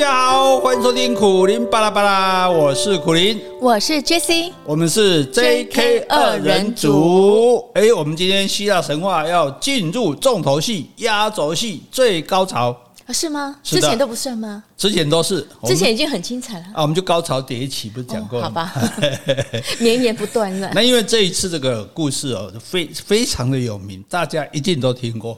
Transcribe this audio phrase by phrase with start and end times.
[0.00, 7.68] 家好，欢迎收听苦林巴拉巴拉，我是苦林，我是 Jessie，我们是 JK 二人组。
[7.74, 12.74] 哎，我们今天希腊神话要进入重头戏、压轴戏、最高潮，
[13.12, 13.56] 是吗？
[13.62, 14.64] 之前都不算吗？
[14.74, 16.80] 之前都是，之前已经很精彩了啊。
[16.80, 18.64] 我们就高潮迭起，不是讲过了吗？
[18.64, 18.92] 好吧，
[19.80, 20.70] 绵延不断了。
[20.74, 25.36] 那因为这一次这个故事哦，非非常的有名，大家一定都听过。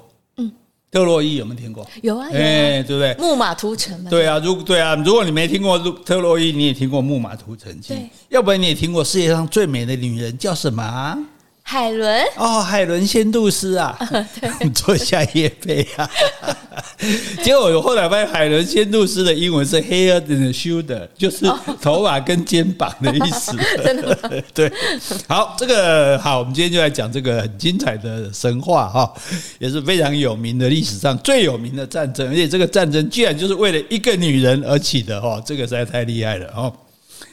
[0.93, 1.89] 特洛伊有没有听过？
[2.03, 3.17] 有啊，哎，对不对？
[3.19, 4.11] 木马屠城嘛。
[4.11, 7.95] 对啊，如对啊，如果你没听过特洛伊，你也听过木马屠城记。
[8.29, 11.19] 要不然你也听过世界上最美的女人叫什么？
[11.65, 13.97] 海伦哦，海伦仙度师啊，
[14.61, 16.09] 对 做一下夜配啊。
[17.43, 21.47] 结果我后来发现，海伦仙度师的英文是 hair and shoulder，就是
[21.81, 23.57] 头发跟肩膀的意思。
[23.83, 24.71] 真的对，
[25.27, 29.13] 好，这个好，我们今天就来讲这个很精彩的神话哈，
[29.59, 36.73] 也是非常有名的历史上最有名的战争，而且这个战争居然就是为了一个女人而起的哈，这个实在太厉害了哈。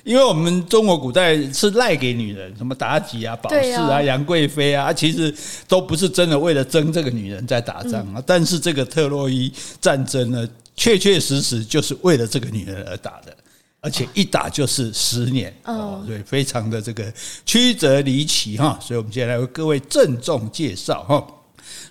[0.04, 5.34] 因为我们中国古代是赖给女人，什么妲己啊、宝四啊、杨贵妃啊，其实
[5.68, 8.24] 都不是真的为了争这个女人在打仗啊。
[8.26, 13.36] 但是这个特洛伊战争呢，确确实实就是为了这个女人而打的，
[13.82, 17.12] 而且一打就是十年哦，对，非常的这个
[17.46, 18.80] 曲折离奇哈。
[18.82, 21.26] 所以我们接下来为各位郑重介绍哈。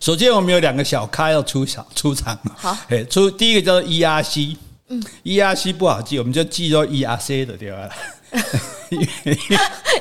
[0.01, 4.57] 首先，我们有两个小咖要出场出场，好，哎，出第一个叫做伊阿西。
[4.89, 7.89] 嗯，ERC 不好记，我们就记作 ERC 的对吧？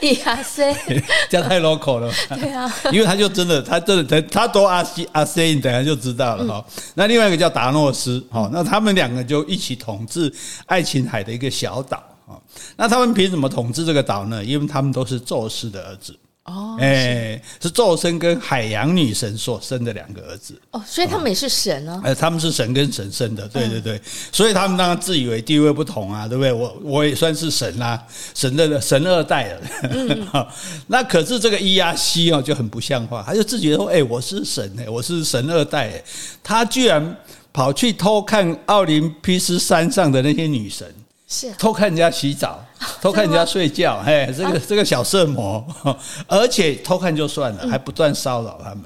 [0.01, 0.75] ERC
[1.29, 2.11] 这样太 local 了。
[2.29, 6.65] 对啊， 因为他就真的，他真的，他多 RC RC，你等下就知道了哈。
[6.95, 10.33] 那另外一个叫达诺斯，哈，那他们两个就一起统治
[10.65, 12.41] 爱琴海的一个小岛，哈。
[12.75, 14.43] 那他们凭什么统治这个岛呢？
[14.43, 16.17] 因为他们都是宙斯的儿子。
[16.47, 22.01] 哦，哎，是宙斯跟海洋女神所生的两个儿子哦，所以他们也是神哦。
[22.05, 26.53] 哎，他们是神跟神生的，对对对，所以他们当然自以为地位不同啊，对不对？
[26.53, 28.01] 我我也算是神啦，
[28.33, 29.61] 神的神二代了。
[29.91, 30.47] 嗯，
[30.87, 36.01] 那可是这个伊亚西哦就很不像话，他就自己说：“哎，我是神哎，我是神二代。”
[36.41, 37.17] 他居然
[37.51, 40.87] 跑去偷看奥林匹斯山上的那些女神。
[41.27, 42.63] 是偷看人家洗澡，
[43.01, 45.65] 偷看人家睡觉，嘿，这个这个小色魔，
[46.25, 48.83] 而且偷看就算了，还不断骚扰他们，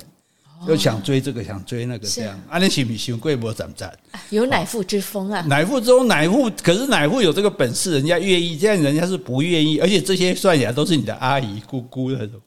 [0.67, 3.91] 又想追这个，想追那个，这样，啊，你喜不喜欢贵博怎么着？
[4.31, 5.41] 有乃父之风啊！
[5.47, 12.41] 乃父之风，乃父可是乃父有这个本事，人家愿意，这样人家是不愿意，而且这些算起来都是你的阿姨、姑姑那种，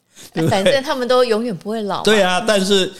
[0.49, 2.03] 反正他们都永远不会老。
[2.03, 2.91] 对啊，但是。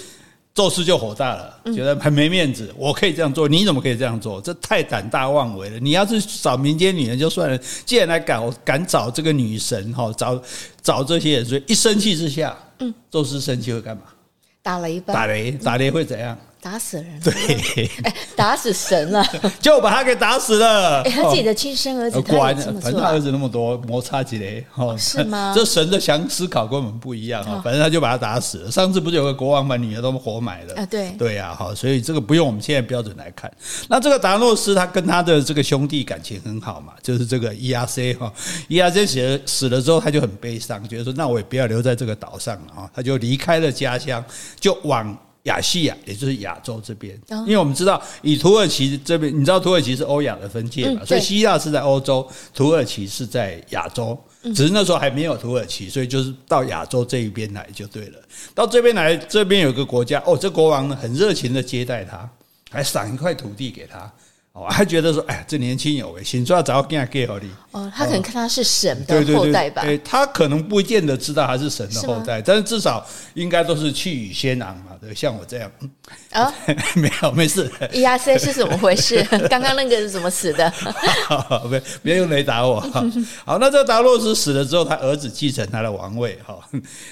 [0.56, 2.74] 宙斯就火大了，觉得很没面子。
[2.78, 4.40] 我可以这样做，你怎么可以这样做？
[4.40, 5.78] 这太胆大妄为了。
[5.80, 10.42] 你要是找民间女人就算了，既然来敢敢找这个女神哈，找
[10.82, 14.04] 找这些人，所以一生气之下，嗯，宙斯生气会干嘛？
[14.64, 15.14] 打雷吧。
[15.14, 16.38] 打雷，打雷会怎样？
[16.66, 19.24] 打死人，对，哎，打死神了，
[19.62, 21.04] 就把他给打死了。
[21.04, 25.54] 哎，他自己的亲生儿子，管，反正他儿子那么多，摩擦几雷，哦，是吗？
[25.56, 28.72] 这神的想思考跟我们不一样啊，反正他就把他打死了。
[28.72, 30.86] 上次不是有个国王把女儿都活埋了啊？
[30.88, 33.52] 对，对呀，好，所以这个不用我们现在标准来看。
[33.88, 38.34] 那这个达诺斯他跟他的这个兄弟感情很好嘛，就是这个 ERC 哈，
[38.68, 44.26] 伊亚塞死了死了之后，他就很悲伤，觉得说那我也不要留在这个岛上了啊，他就离开了家乡，
[44.60, 45.16] 就往。
[45.46, 54.18] 亚细亚，也就是亚洲这边，因为我们知道，以土耳其这边，你知道土耳其是欧亚的分界嘛，所以希腊是在欧洲，土耳其是在亚洲，
[54.56, 58.20] 只是那时候还没有土耳其，所以就是到亚洲这一边来就对了。
[58.54, 62.28] 到这边来，这边有个国家，哦，这国王呢很热情的接待他，
[62.72, 64.12] 还赏一块土地给他。
[64.56, 67.46] 哦，还觉得说，哎呀，这年轻有为，先说要找给他给好的。
[67.72, 69.82] 哦，他可能看他是神的后代吧？
[69.82, 75.70] 对，他可能不见得知道他是神的后代，但是至少应该都是气宇轩昂嘛，对，像我这样。
[76.32, 76.54] 啊，
[76.96, 77.70] 没有，没事。
[77.92, 79.22] E R C 是怎么回事？
[79.52, 80.72] 刚刚那个是怎么死的？
[81.70, 82.80] 别别用雷打我。
[83.44, 86.58] 好，那这个达洛斯死了之后，他儿子继承他的王位，哈，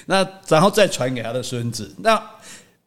[0.06, 1.94] 那然后再传给他的孙子。
[1.98, 2.18] 那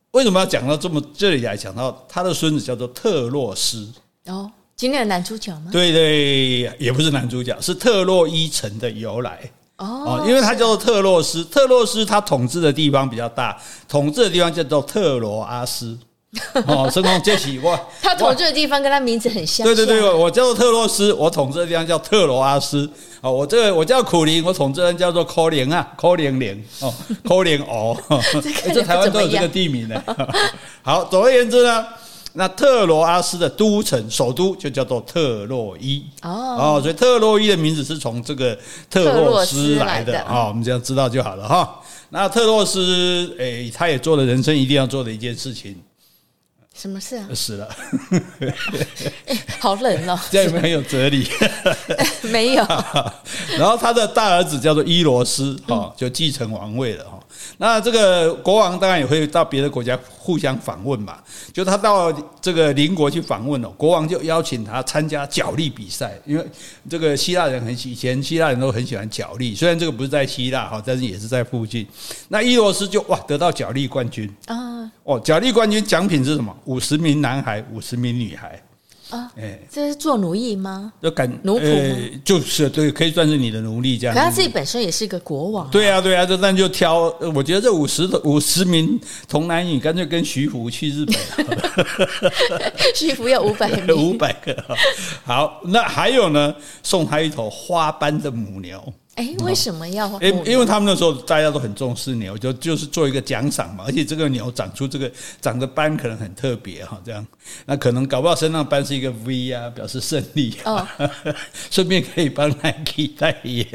[0.09, 3.87] 为什么要讲到这么这里来讲到他的孙子叫做特洛斯？
[4.27, 5.69] 哦，今天的男主角吗？
[5.71, 9.39] 对对，也不是男主角，是特洛伊城的由来
[9.77, 13.57] 哦，因为他叫做特洛斯，特洛斯他统治的地方比较大，
[13.87, 15.97] 统治的地方叫做特罗阿斯
[16.67, 22.89] 哦，成功接起哇，他统治的地方跟他名字很像，对对对，我叫做特洛斯，我统治的地方叫特罗阿斯
[23.21, 26.93] 哦，我这个我叫苦苓，我统治的叫做科林啊，科林林哦，
[27.23, 27.95] 科林哦，
[28.73, 30.03] 这台湾都有这个地名的。
[30.83, 31.85] 好，总而言之呢。
[32.37, 38.55] 那特罗阿斯的都城首都就叫做特洛伊哦，所以特洛伊的名字是从这个
[38.91, 41.81] 特洛斯来的啊，我们这样知道就好了哈。
[42.09, 45.75] 那特洛斯诶，他也做了人生一定要做的一件事情，
[46.75, 47.27] 什么事啊？
[47.33, 47.67] 死了，
[49.59, 50.19] 好冷哦！
[50.29, 51.27] 这样有没有很有哲理？
[52.29, 52.63] 没有。
[53.57, 57.16] 然后他的大儿子叫做伊罗斯，哈，就继承王位了，哈。
[57.57, 61.17] 那这个国王当然也会到别的国家互相访问嘛。
[61.53, 62.11] 就他到
[62.41, 66.45] 这个邻国去访问了，国王就邀请他参加角力比赛，因为
[66.89, 71.87] 这个希腊人很喜，以前希腊人都很喜欢角力，虽然这个不是在希腊哈，但是也是在附近。
[72.29, 74.91] 那伊罗斯就哇得到角力冠军啊！
[75.03, 76.55] 哦，角力冠军奖品是什么？
[76.65, 78.61] 五十名男孩，五十名女孩。
[79.09, 80.91] 啊，哎，这是做奴役吗？
[81.01, 84.15] 就感奴仆，就是对，可以算是你的奴隶这样。
[84.15, 85.69] 可他自己本身也是一个国王。
[85.69, 87.03] 对啊，对啊，这那就挑。
[87.33, 92.71] 我觉得这五十五十名童男女，干脆跟徐福去日本了。
[92.93, 94.77] 徐福要五百名， 五百个。
[95.23, 96.53] 好，那还有呢，
[96.83, 98.93] 送他一头花斑的母牛。
[99.17, 100.07] 哎，为什么要？
[100.21, 103.83] 因因为他们那时候大家都很重视牛，就就是做一个奖赏嘛。
[103.87, 105.11] 而且这个牛长出这个
[105.41, 107.25] 长的斑可能很特别哈，这样
[107.65, 110.55] 那可能搞不好身上斑是一个 V 啊，表示胜利。
[110.65, 110.87] 哦，
[111.71, 113.65] 顺便可以帮 Nike 代言。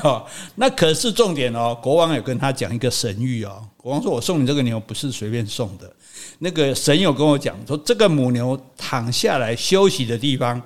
[0.00, 3.66] 好， 那可是重点哦，国王有跟他讲一个神谕哦。
[3.76, 5.92] 国王说：“我送你这个牛不是随便送的，
[6.38, 10.62] 那个神有跟我讲说，这个母牛躺下来休息的地方。”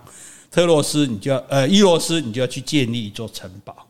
[0.54, 3.83] 特洛斯，你就要呃，伊罗斯，你就要去建立一座城堡。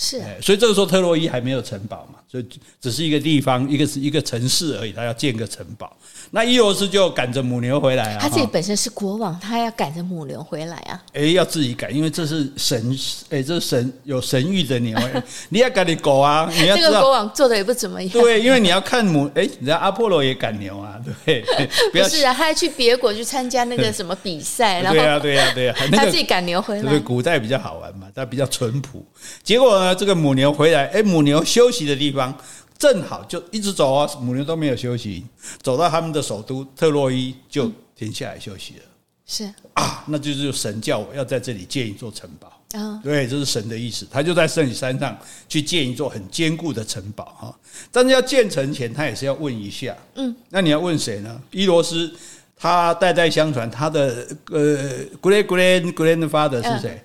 [0.00, 2.46] 是，所以这个时候特洛伊还没有城堡嘛，所以
[2.80, 5.92] 只是一个地方，一个是一个城市而已，他要建个城堡。
[6.30, 8.18] 那伊罗斯就赶着母牛回来啊！
[8.20, 11.02] 他自己本身是国王，他要赶着母牛回来啊！
[11.14, 12.96] 哎，要自己赶，因为这是神，
[13.30, 14.96] 哎，这是神有神谕的牛，
[15.48, 16.48] 你要赶你狗啊！
[16.54, 18.12] 你要这个国王做的也不怎么样。
[18.12, 21.42] 对，因为你要看母，哎，你知道阿波罗也赶牛啊，对
[21.92, 26.90] 不，不是啊，他还去别国去参加那个 什么比赛，然后对呀，对呀，对呀，他自己赶牛回来。
[26.90, 29.02] 对，古代比较好玩嘛，他比较淳朴。
[29.42, 32.36] 结果呢，这个母牛回来，哎，母牛休息的地方。
[32.78, 35.26] 正好就一直走啊，母牛都没有休息，
[35.60, 38.82] 走到他们的首都特洛伊就停下来休息了。
[39.26, 42.46] 是啊，那就是神叫我要在这里建一座城堡
[42.78, 43.00] 啊。
[43.02, 45.18] 对，这是神的意思，他就在圣女山上
[45.48, 47.58] 去建一座很坚固的城堡哈。
[47.90, 51.42] 但是要建成前，他也是要问一下，嗯，那你要问谁呢？
[51.50, 52.08] 伊罗斯，
[52.56, 57.02] 他代代相传，他的呃，great great grandfather 是谁？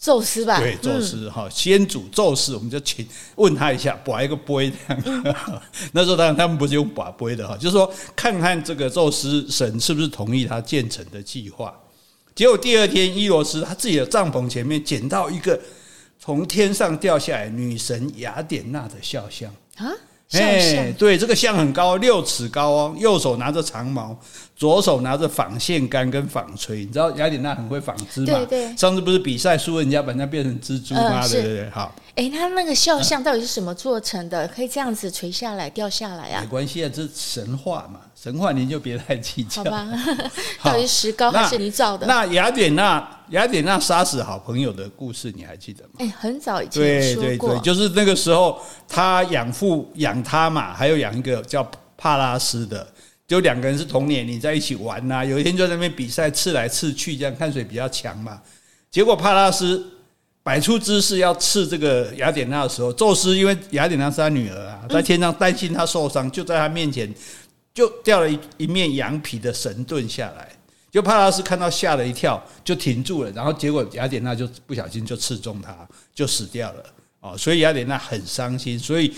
[0.00, 3.06] 宙斯吧，对，宙斯哈，先祖宙斯，我们就请
[3.36, 5.36] 问他一下，把一个杯这样。
[5.92, 11.78] 那时候当然他们不是用把杯的哈，就是说看看这个宙斯神是不是同意他建成的计划。
[12.34, 15.60] 结果第二天，伊罗斯他自己的帐篷前面捡到一个
[16.18, 19.92] 从天上掉下来女神雅典娜的肖像啊。
[20.32, 24.16] 哎，对，这个像很高，六尺高哦，右手拿着长矛，
[24.54, 26.80] 左手拿着纺线杆跟纺锤。
[26.80, 28.26] 你知道雅典娜很会纺织嘛？
[28.26, 28.76] 对对。
[28.76, 31.26] 上次不是比赛输人家把人家变成蜘蛛吗？
[31.26, 31.92] 对对对，好。
[32.20, 34.46] 哎，他那个肖像到底是什么做成的？
[34.48, 36.42] 可以这样子垂下来、掉下来啊？
[36.42, 38.00] 没关系啊，这是神话嘛。
[38.14, 39.88] 神话您就别太计较，好吧？
[40.62, 42.06] 到底是石膏还是泥造的？
[42.06, 45.92] 那雅典娜，雅典娜杀死好朋友的故事，你还记得吗？
[45.96, 51.66] 哎，很早以前说过，对对对，就是那个时候，他养父养他嘛，还有养一个叫
[51.96, 52.86] 帕拉斯的，
[53.26, 55.24] 就两个人是同年龄在一起玩呐、啊。
[55.24, 58.42] 有一天就在那边比赛，刺来刺去，这样看谁比较强嘛。
[58.90, 59.82] 结果帕拉斯
[60.42, 67.12] 摆出姿势要刺这个雅典娜的时候，宙斯因为雅典娜是他女儿啊，在天上担心她受伤，就在她面前。
[67.72, 70.48] 就掉了一一面羊皮的神盾下来，
[70.90, 73.30] 就帕拉斯看到吓了一跳，就停住了。
[73.30, 76.84] 然后结果雅典娜就不小心就刺中他，就死掉了。
[77.20, 78.76] 哦，所以雅典娜很伤心。
[78.76, 79.14] 所以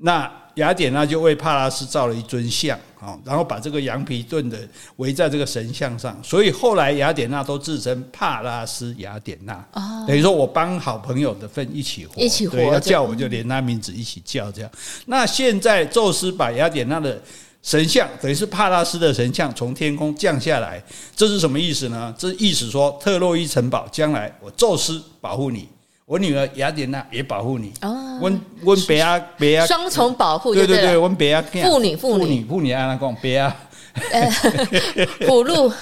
[0.00, 4.58] 那雅典娜就为帕拉斯造了一尊像，哦，然后把这个羊皮盾的
[4.96, 6.18] 围在这个神像上。
[6.22, 9.54] 所以后来雅典娜都自称帕拉斯雅典娜。
[9.72, 14.70] 哦，等于说我帮好朋友的份一起活，一起活，要叫我就连他名字一起叫这样。
[15.06, 17.20] 那现在宙斯把雅典娜的
[17.62, 20.82] 神像等于是帕拉斯的神像从天空降下来，
[21.14, 22.12] 这是什么意思呢？
[22.18, 25.68] 这意思说特洛伊城堡将来我宙斯保护你，
[26.12, 27.72] 我女儿雅典娜也保护你。
[27.80, 30.54] 哦，温温别啊别啊，双重保护。
[30.54, 33.56] 对对对，温别啊，妇女妇女妇女，安娜讲别啊，
[35.20, 35.72] 葫芦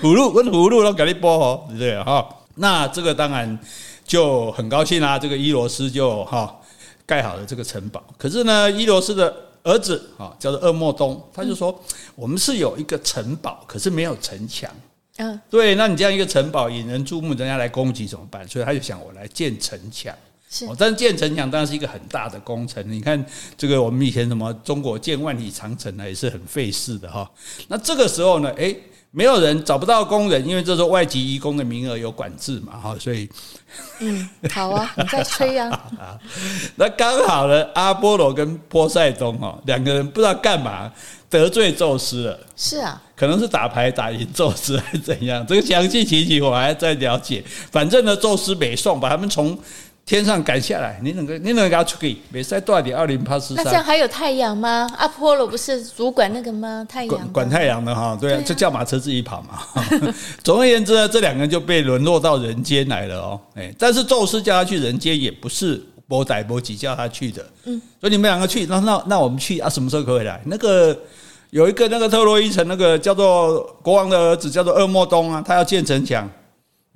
[0.00, 2.26] 葫芦温葫芦都给你播哦，对不对哈？
[2.54, 3.58] 那这个当然
[4.02, 6.58] 就很高兴啦，这个伊罗斯就哈
[7.04, 8.02] 盖好了这个城堡。
[8.16, 9.42] 可是呢，伊罗斯的。
[9.66, 11.76] 儿子啊，叫做厄莫东，他就说
[12.14, 14.70] ：“我们是有一个城堡，可是没有城墙。
[15.18, 18.46] 嗯，对，那你这样一个城堡引人注目，人家来攻击怎么办？
[18.46, 20.14] 所以他就想，我来建城墙。
[20.48, 22.84] 是，但是建城墙当然是一个很大的工程。
[22.90, 23.24] 你看
[23.56, 27.28] 这个，我们以前什么中国建万里长城呢，也是很费事的哈。
[27.68, 28.78] 那这个时候呢，诶，
[29.10, 33.28] 没有人找不到工人，因为这时候外籍移工的名额有管制嘛，哈，所以，
[34.00, 35.80] 嗯，好啊， 你在吹啊。
[36.76, 40.92] 那刚好呢，阿波罗跟波塞冬哈两个人不知道干嘛
[41.30, 42.38] 得罪宙斯了。
[42.56, 47.42] 是啊，可能是打牌打赢宙斯还是怎样，这个详细情形我还在了解。
[47.70, 49.58] 反正呢，宙斯北宋把他们从。
[50.06, 52.16] 天上赶下来，你能够你能给他出去？
[52.30, 53.64] 别再多点奥林帕斯山。
[53.64, 54.88] 那这样还有太阳吗？
[54.96, 56.86] 阿波罗不是主管那个吗？
[56.88, 59.58] 太阳管管太阳的哈，对啊，就叫马车自己跑嘛。
[60.44, 63.40] 总而言之呢，这两个人就被沦落到人间来了哦。
[63.56, 67.44] 哎，但是宙斯叫他去人间，也不是波仔波吉叫他去的。
[67.64, 69.68] 嗯，所以你们两个去，那那那我们去啊？
[69.68, 70.40] 什么时候可以回来？
[70.44, 70.96] 那个
[71.50, 76.30] 有一个那个特洛伊城，那个叫做国王的儿子叫做鄂莫东啊，他要建城墙。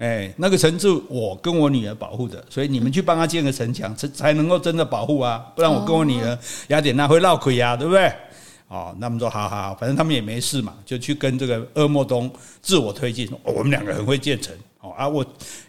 [0.00, 5.44] 哎，那个城是我跟我女儿保护的，所以你们去帮他建个城墙，才才能够真的保护啊！
[5.54, 6.38] 不然我跟我女儿
[6.68, 8.10] 雅典娜会闹鬼呀，对不对？
[8.70, 12.30] 哦，那么说好好，反正他们也没事嘛，就去跟这个鄂莫东
[12.62, 14.54] 自我推进，哦，我们两个很会建城。
[14.82, 15.22] 哦啊，我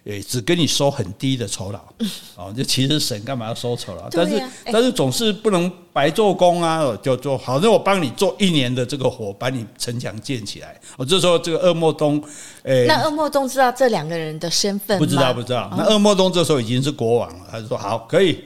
[0.06, 1.82] 诶只跟你收很低的酬劳，
[2.38, 4.08] 哦，就其实神干嘛要收酬劳？
[4.10, 4.42] 但是
[4.72, 10.80] 但是总是不能白做工啊，就做好，那我帮你做一年的这个活，把你城墙建起来。
[10.96, 12.24] 我这时候这个鄂莫东，
[12.64, 14.98] 诶，那鄂莫东知道这两个人的身份？
[14.98, 15.70] 不知道，不知道。
[15.78, 18.42] 那鄂莫东这时候已经是国王了，他就说好，可以。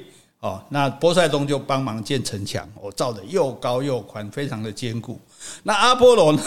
[0.45, 5.19] 哦，那波塞冬就帮忙建城墙，我造的又高又宽，非常的坚固。
[5.63, 6.41] 那阿波罗呢？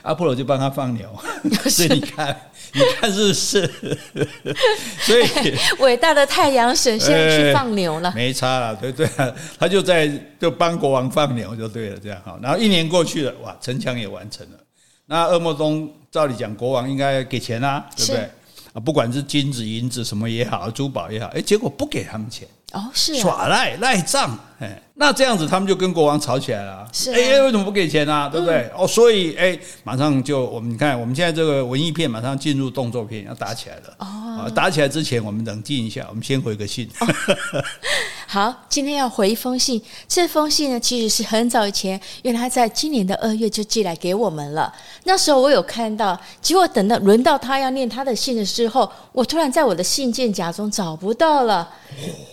[0.00, 1.06] 阿波罗就帮他放牛，
[1.68, 2.34] 所以你看，
[2.72, 3.70] 你看是不是？
[5.04, 12.38] 所以伟大的太阳神现在去放牛了，没差了，对对啊，他就在就帮国王放牛就对了，这样好。
[12.42, 14.58] 然后一年过去了，哇，城墙也完成了。
[15.04, 18.30] 那恶魔中照理讲，国王应该给钱啊，对不对？
[18.72, 22.48] 啊，不管是金子、银子什么也好，珠宝也好，哎，结果不给他们钱。
[22.72, 26.86] 哦，是、啊、耍赖赖账，哎，那这样子他们就跟国王吵起来了。
[26.92, 28.28] 是、啊，哎，为什么不给钱呢、啊？
[28.28, 28.70] 对不对？
[28.74, 33.94] 嗯、哦，所以哎，马上就我们你看，我们现在这个文艺片马上进入动作片，要打起来了。
[34.00, 36.88] 哦，打起来之前我们冷静一下，我们先回个信。
[37.00, 37.06] 哦
[38.30, 39.82] 好，今天要回一封信。
[40.06, 44.70] 这封信呢，其实是很早以前，原来他在今年的二月就寄来给我们了。
[45.04, 51.70] 那时候我有看到，结果等到轮到他要念他的信的时候，我突然在我的信件夹中找不到了。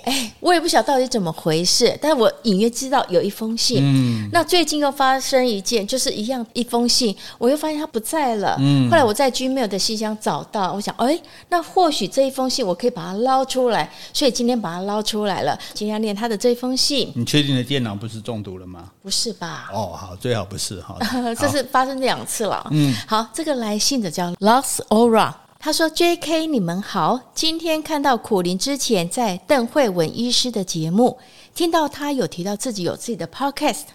[0.04, 3.79] 哎，我也不晓得到底怎么回事，但是我隐约知道有一封信。
[3.82, 4.29] 嗯。
[4.32, 8.55] 那最近又发生一件，就是一样一封信，我又发现他不在了。
[8.60, 8.89] 嗯。
[8.89, 15.58] 后来我在 Gmail 的信箱找到，我想，哎，那或许这一封信我可以把它捞出来，所以今天把它捞出来了。
[15.86, 18.86] 要念他的这封信，你确定的电脑不是中毒了吗？
[19.03, 19.70] 不是吧？
[19.72, 20.98] 哦，好，最好不是哈。
[21.39, 22.65] 这是发生两次了。
[22.72, 25.32] 嗯，好，这个来信的叫 Lux Aura，
[25.65, 26.45] 他说：“J.K.
[26.45, 31.17] 你们好，今天看到苦苓之前在邓慧文医师的节目，
[31.55, 33.86] 听到他有提到自己有自己的 Podcast，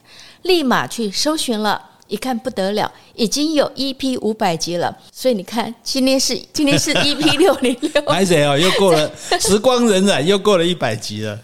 [0.42, 8.58] 立马去搜寻了。”一看不得了，已经有 EP 五百集了，所以你看，今天是今天是 EP 六零六，还谁哦？
[8.58, 9.08] 又过了
[9.38, 11.38] 时光荏苒，又过了一百集了。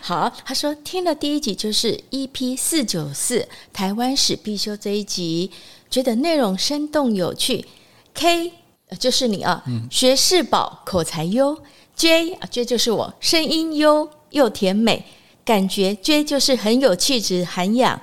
[0.00, 5.50] 好，他说听了第一集就是 EP 四九四台湾史必修这一集，
[5.90, 7.66] 觉得内容生动有趣。
[8.14, 8.52] K
[8.96, 11.56] 就是你啊，嗯、学识宝，口才优。
[11.94, 15.04] J 啊，J 就是我，声音优又甜美，
[15.44, 18.00] 感觉 J 就是很有气质涵养。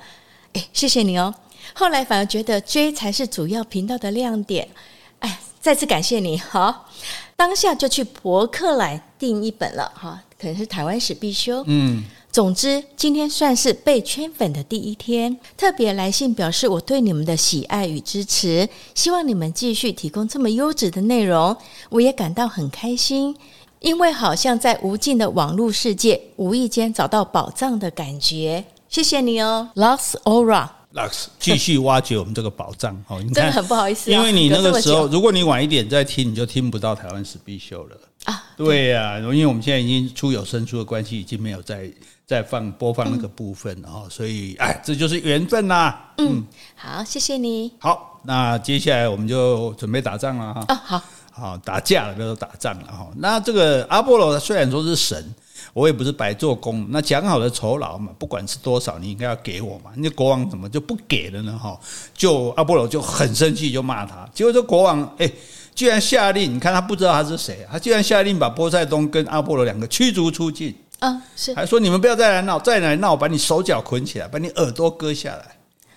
[0.52, 1.34] 哎，谢谢你哦。
[1.74, 4.68] 后来反而觉得 J 才是主要频道的亮点，
[5.20, 6.88] 哎，再次感谢你，好，
[7.34, 12.04] 当下就去博客来订一本了，哈，可能是台湾史必修，嗯，
[12.36, 21.56] 总之今天算是被圈粉的第一天，特别来信表示我对你们的喜爱与支持，希望你们继续提供这么优质的内容，
[21.88, 23.34] 我也感到很开心，
[23.80, 30.68] 因为好像在无尽的网络世界，无意间找到宝藏的感觉，谢谢你哦，Lux Aura。
[30.92, 38.44] Lux 继续挖掘我们这个宝藏哦，你看，真的很不好意思，因为你那个时候，如果你晚一点再听，你就听不到台湾史必秀了啊。
[38.58, 41.90] 对呀，因为我们现在已经出有声书的关系，已经没有再
[42.26, 45.94] 再放播放那个部分了哈，所以哎，这就是缘分呐。
[46.18, 46.42] 嗯，
[46.74, 47.72] 好，谢谢你。
[47.78, 50.64] 好，那接下来我们就准备打仗了哈。
[50.66, 53.08] 啊，好，好打架了，不要说打仗了哈。
[53.16, 55.34] 那这个阿波罗虽然说是神。
[55.72, 59.90] 我也不是白做工，那讲好的酬劳嘛，不管是多少，你应该要给我嘛。
[59.96, 61.58] 那国王怎么就不给了呢？
[61.58, 61.78] 哈，
[62.14, 64.26] 就阿波罗就很生气，就骂他。
[64.32, 65.30] 结果这国王哎，
[65.74, 70.74] 居然下令，你看他不知道他是谁，他居然下令把波塞冬跟阿波罗两个驱逐出境。
[70.98, 75.56] 啊，是，还说你们不要再来闹，再来闹，把你手脚捆起来，把你耳朵割下来。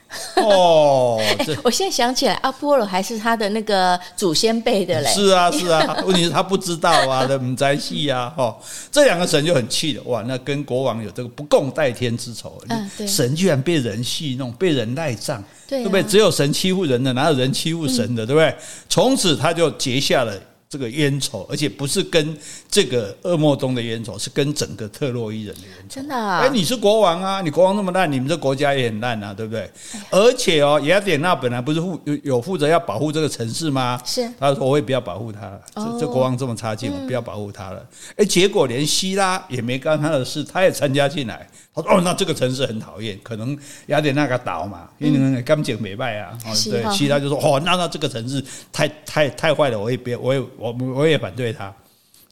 [0.41, 5.09] 哦，欸、 我现在想起来，阿波罗还是他的那个祖先辈的嘞。
[5.13, 8.57] 是啊，是啊，问题是他不知道啊，的母在戏啊，哈，
[8.91, 12.59] 这两个神就很气了，哇，那跟国王有这个不共戴天之仇。
[12.69, 16.01] 嗯，神居然被人戏弄，被人赖账，对不对？
[16.01, 18.55] 只有神欺负人的，哪有人欺负神的，对不对？
[18.89, 20.33] 从此他就结下了。
[20.71, 22.37] 这个冤仇，而且不是跟
[22.69, 25.95] 这个恶莫中的冤仇，是跟整个特洛伊人的冤仇。
[25.95, 26.41] 真的啊？
[26.41, 29.67] 哎，你是国王啊，你国王那么烂，你们这国家也很烂啊，对不对？
[30.11, 33.99] 而且哦，雅典娜本来不是负有有负责要保护这个城市吗？
[34.05, 34.31] 是。
[34.39, 37.83] 他说：“我也不要保护他了，这这国王这么差劲，我不要保护他了。”
[38.17, 41.49] 哎，结果连希拉也没干他的事，他也参加进来。
[41.81, 43.57] 他说：“哦，那这个城市很讨厌，可能
[43.87, 46.37] 雅典娜个岛嘛，因为刚捡没败啊。
[46.45, 51.73] 哦，对，其他就说：‘哦，那那这个城市太太太坏了，我也别，我也我我也反对他。’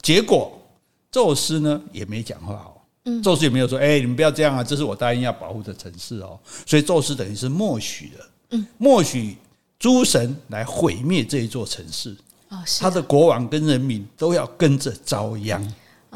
[0.02, 0.62] 结果
[1.12, 2.74] 宙斯呢也没讲话哦。”
[3.24, 4.62] 宙斯也没有说：“哎，你们不要这样啊！
[4.62, 6.38] 这是我答应要保护的城市哦。”
[6.68, 9.38] 所以宙斯等于是默许了，默许
[9.80, 12.14] 诸神来毁灭这一座城市。
[12.80, 15.62] 他的国王跟人民都要跟着遭殃。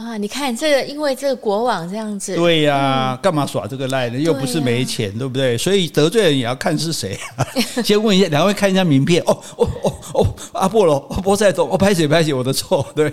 [0.01, 4.17] 啊，你看这个，因为这个国王这样子，对呀、啊，干嘛耍这个赖呢？
[4.20, 5.58] 又不是没钱，对，啊、对不对？
[5.58, 7.46] 所以得罪人也要看是谁、啊。
[7.84, 9.22] 先问一下，两位看一下名片。
[9.25, 13.12] 哦哦哦哦，阿波罗，波塞冬，我拍谁拍谁，我的错， 对，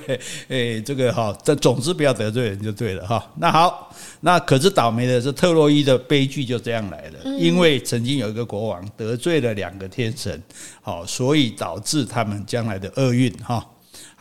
[0.49, 3.25] 哎，这个哈，这总之不要得罪人就对了哈。
[3.37, 10.43] 那好，那可是倒霉的是特洛伊的悲剧就这样来了，嗯、因为曾经有一个国王得罪了两个天神，
[10.83, 13.65] 好，所以导致他们将来的厄运哈。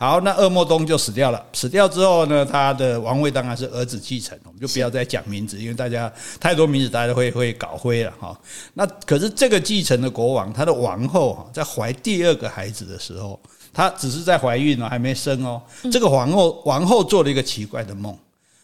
[0.00, 1.44] 好，那恶莫东就死掉了。
[1.52, 4.38] 死掉之后呢，他的王位当然是儿子继承。
[4.44, 8.38] 我们就不要再讲名字，因为大家太多名字，大家会会搞灰了哈。
[8.74, 13.40] 那可是这个继承的国王，他的王后哈，在怀第二个孩子的时候，
[13.72, 15.60] 她只是在怀孕哦，还没生哦。
[15.90, 18.16] 这个皇后王后做了一个奇怪的梦，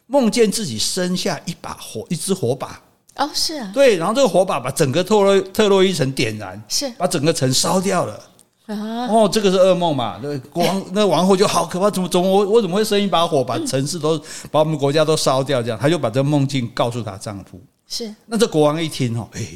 [0.06, 2.80] 梦见自己生下一把火，一支火把。
[3.16, 8.20] 哦，是啊，对，然后这个火把把整个特洛特洛伊城点燃，是把整个城烧掉了。
[8.66, 10.18] 哦，这个是噩梦嘛？
[10.22, 14.18] 那国王 那王后就好可怕，怎么怎么我我怎么会生一把火，把城市都
[14.50, 15.62] 把我们国家都烧掉？
[15.62, 17.60] 这样，他就把这个梦境告诉她丈夫。
[17.86, 19.46] 是，那这国王一听哦，哎，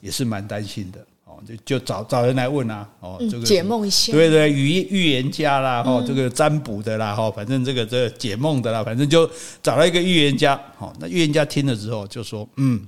[0.00, 9.30] 也是蛮担心的哦，就就找找人来问啊，哦，这个解梦一下，对对，预预言家啦，哈，这个占卜的啦，哈，反正这个这个解梦的啦，反正就
[9.62, 10.60] 找了一个预言家。
[10.76, 12.84] 好，那预言家听了之后就说，嗯，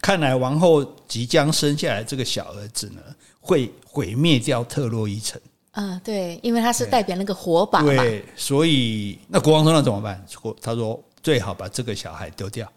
[0.00, 3.00] 看来王后即将生下来这个小儿子呢。
[3.44, 5.38] 会毁灭掉特洛伊城。
[5.72, 7.82] 啊，对，因为他是代表那个火把。
[7.82, 10.24] 对，所以那国王说：“那怎么办？”
[10.62, 12.72] 他说：“最好把这个小孩丢掉，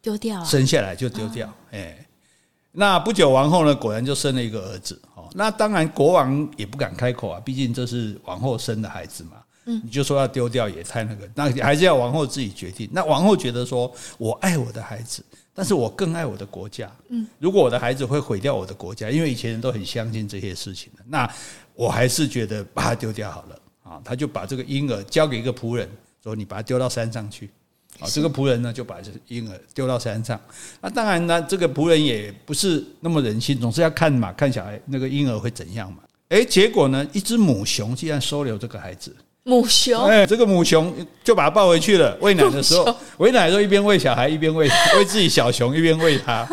[0.00, 1.96] 丢掉，生下来就丢掉。”哎，
[2.70, 5.00] 那不久王后呢，果然就生了一个儿子。
[5.16, 9.42] 哦，那当然国王也不敢开口啊，毕竟这是王后生的孩子嘛。
[9.64, 12.88] 嗯，你就说要丢掉也太那个，那还是要王后自己决定。
[12.92, 15.24] 那王后觉得说：“我爱我的孩子。”
[15.58, 16.88] 但是我更爱我的国家。
[17.08, 21.28] 嗯，如果我的孩子会毁掉我的国家，因为以前人都很相信这些事情的，那
[21.74, 24.00] 我还是觉得把它丢掉好了啊。
[24.04, 25.90] 他就把这个婴儿交给一个仆人，
[26.22, 27.50] 说：“你把它丢到山上去。”
[27.98, 30.40] 啊，这个仆人呢就把这个婴儿丢到山上。
[30.80, 35.98] 那当然呢，这个仆人也不是那么人性，总是要看嘛，看小孩那个婴儿会怎样嘛。
[36.28, 39.12] 诶，结果呢，一只母熊竟然收留这个孩子。
[39.48, 42.14] 母熊，哎，这个母熊就把它抱回去了。
[42.20, 46.46] 喂奶的时候，喂奶的时候一边喂小孩，一边喂喂自己小熊，一边喂它。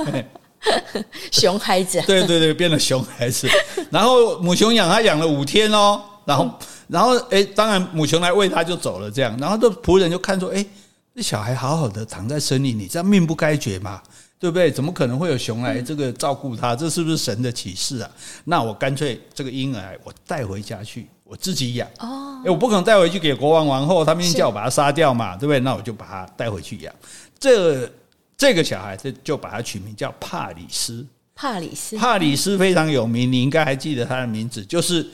[1.29, 3.49] 熊孩子，对对对，变了熊孩子。
[3.91, 6.49] 然后母熊养它养了五天哦，然后
[6.88, 9.38] 然后哎，当然母熊来喂它就走了，这样。
[9.41, 10.65] 然后这仆人就看说，哎，
[11.13, 14.01] 这小孩好好的躺在森林里，这样命不该绝嘛，
[14.39, 14.71] 对不对？
[14.71, 16.73] 怎么可能会有熊来这个照顾它？
[16.73, 18.10] 这是不是神的启示啊？
[18.45, 21.08] 那我干脆这个婴儿我带回家去。
[21.27, 25.59] 我自己养哦，我不可能带回去给国王王后，他们叫我把他杀掉嘛，对不对？
[25.61, 26.93] 那我就把他带回去养。
[27.39, 27.91] 这
[28.38, 31.03] 这个小孩子就把他取名叫帕里斯。
[31.33, 35.05] 帕里斯，帕里斯非常有名，你应该还记得他的名字，就是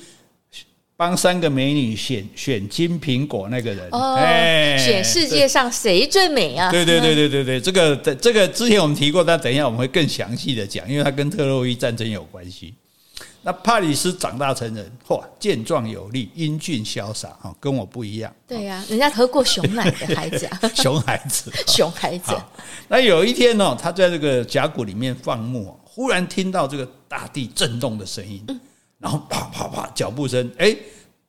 [0.97, 3.87] 帮三个美女选选金苹果那个人。
[3.91, 4.17] 哦，
[4.77, 6.69] 选世界上谁最美啊？
[6.69, 12.73] 对对对对对对，这个这个之前我们提过，但等一下我们会更详细的讲，因为它跟特洛伊战争有关系。
[13.43, 18.31] 那帕里斯长大成人，嚯，健壮有力，英俊潇洒，哈，跟我不一样。
[18.47, 22.35] 对呀、啊，人家喝过熊奶的孩子啊， 熊孩子， 熊孩子。
[22.87, 28.45] 那有一天呢，他在这个峡谷里面放牧，忽然听到这个大地震动的声音，
[28.99, 30.75] 然后啪啪啪脚步声，哎，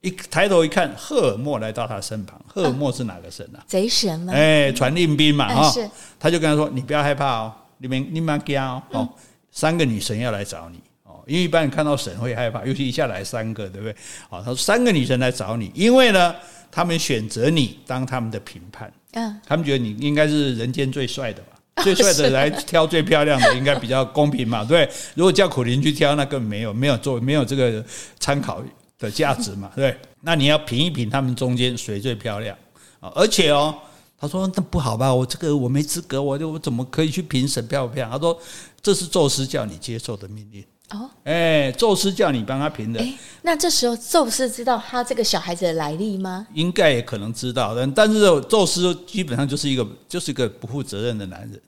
[0.02, 2.38] 一抬头一看，赫尔墨来到他身旁。
[2.46, 3.64] 赫尔墨是哪个神啊？
[3.66, 4.34] 贼神吗？
[4.34, 5.70] 哎，传令兵嘛，哈。
[5.70, 5.88] 是。
[6.20, 9.08] 他就跟他说：“你不要害怕哦，你们你们不要哦，
[9.50, 10.78] 三个女神要来找你。”
[11.26, 13.94] 因为一般人看到神会害怕，尤其一下来三个，对不对？
[14.28, 16.34] 好，他说三个女神来找你，因为呢，
[16.70, 18.92] 他们选择你当他们的评判。
[19.12, 21.48] 嗯，他们觉得你应该是人间最帅的吧？
[21.82, 24.64] 最帅的来挑最漂亮的，应该比较公平嘛？
[24.68, 27.84] 对，如果叫苦林去挑，那根本没有没有做没有这个
[28.18, 28.62] 参考
[28.98, 29.70] 的价值嘛？
[29.74, 32.56] 对，那你要评一评他们中间谁最漂亮
[33.00, 33.10] 啊？
[33.14, 33.74] 而且哦，
[34.18, 35.12] 他说那不好吧？
[35.12, 38.10] 我这个我没资格，我我怎么可以去评审漂不漂亮？
[38.10, 38.38] 他说
[38.80, 41.10] 这是宙斯叫你接受的命令哦。
[41.24, 43.00] 哎，宙斯叫你帮他评的。
[43.00, 46.46] 哎，那这时候宙斯知道他这个小孩子的来历吗？
[46.54, 51.60] 应该也可能知道，但但是宙斯基本上就是一个就是一个不负责任的男人。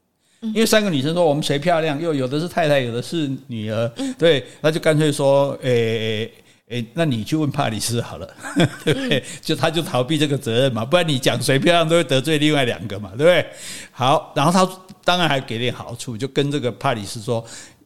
[0.53, 6.33] 因为三个女生说我们谁漂亮，又有的是太太，有的是女儿，对，那就干脆说，诶诶
[6.69, 8.29] 诶，那你去问帕里斯好了，
[8.85, 9.25] 对不对？
[9.41, 13.47] 就他就逃避这个责任嘛，不然你讲谁漂亮都会得罪另外两个嘛，对不对？
[13.91, 14.71] 好，然后他
[15.03, 17.43] 当然还给点好处，就跟这个帕里斯说，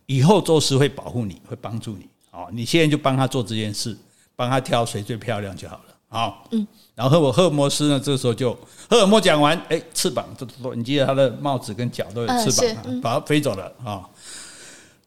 [0.09, 3.95] 以后宙斯会保护你，会帮助你，哦，你现在就帮他做这件事，
[4.35, 5.85] 帮他挑谁最漂亮就好了。
[6.09, 8.55] 好，嗯，然后赫尔墨斯呢，这个时候就
[8.89, 10.27] 赫尔墨讲完，哎，翅膀
[10.75, 14.09] 你记得他的帽子跟脚都有翅膀，嗯、把它飞走了啊。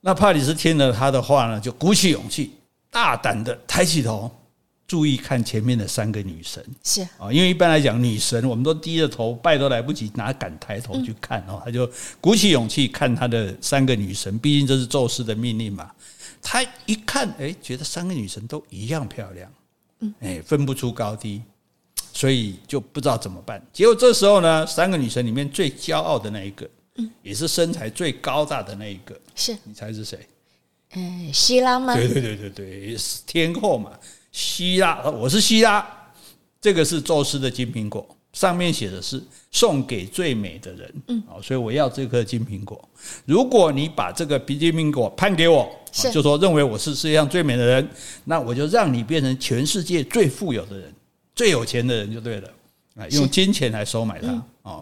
[0.02, 2.54] 那帕里斯听了他的话呢，就鼓起勇气，
[2.92, 4.30] 大胆的抬起头，
[4.92, 11.62] 注意看前面的三个女神，是啊，因为一般来讲，女神我们都低着头拜都来不及，哪敢抬头去看哦？
[11.64, 15.90] 他就鼓起勇气看他的三个女神，毕竟这是宙斯的命令嘛。
[16.42, 19.50] 他一看，哎，觉得三个女神都一样漂亮。
[20.02, 21.42] 嗯哎，分不出高低，
[22.12, 23.66] 所以就不知道怎么办。
[23.72, 30.20] 结果这时候呢，三个女神里面最骄傲的那一个，嗯也是身材最高大的那一个，是你猜是谁？
[30.96, 31.96] 嗯，希拉吗？
[31.96, 33.92] 对对对对对，是天后嘛，
[34.32, 35.86] 希腊，我是希腊，
[36.60, 38.06] 这个是宙斯的金苹果。
[38.34, 42.82] 上面写的是送给最美的人，嗯，所以我要这颗金苹果。
[43.26, 45.70] 如果你把这个金苹果判给我，
[46.14, 47.90] 就说认为我是世界上最美的人，
[48.24, 50.94] 那我就让你变成全世界最富有的人，
[51.36, 52.50] 最有钱的人就对了。
[52.96, 54.82] 啊，用金钱来收买他哦。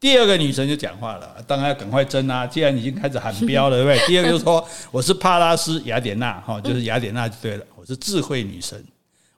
[0.00, 2.46] 第二个女神就讲话了，当然要赶快争啊！
[2.46, 4.06] 既然已经开始喊标了，对不对？
[4.06, 8.82] 第二个就是说我是帕拉斯雅典娜，哈，就是雅典娜就对了，我是智慧女神。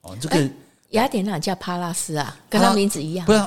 [0.03, 0.51] 哦，这个。
[0.91, 3.25] 雅典娜叫帕拉斯啊，跟她名字一样。
[3.25, 3.39] 不是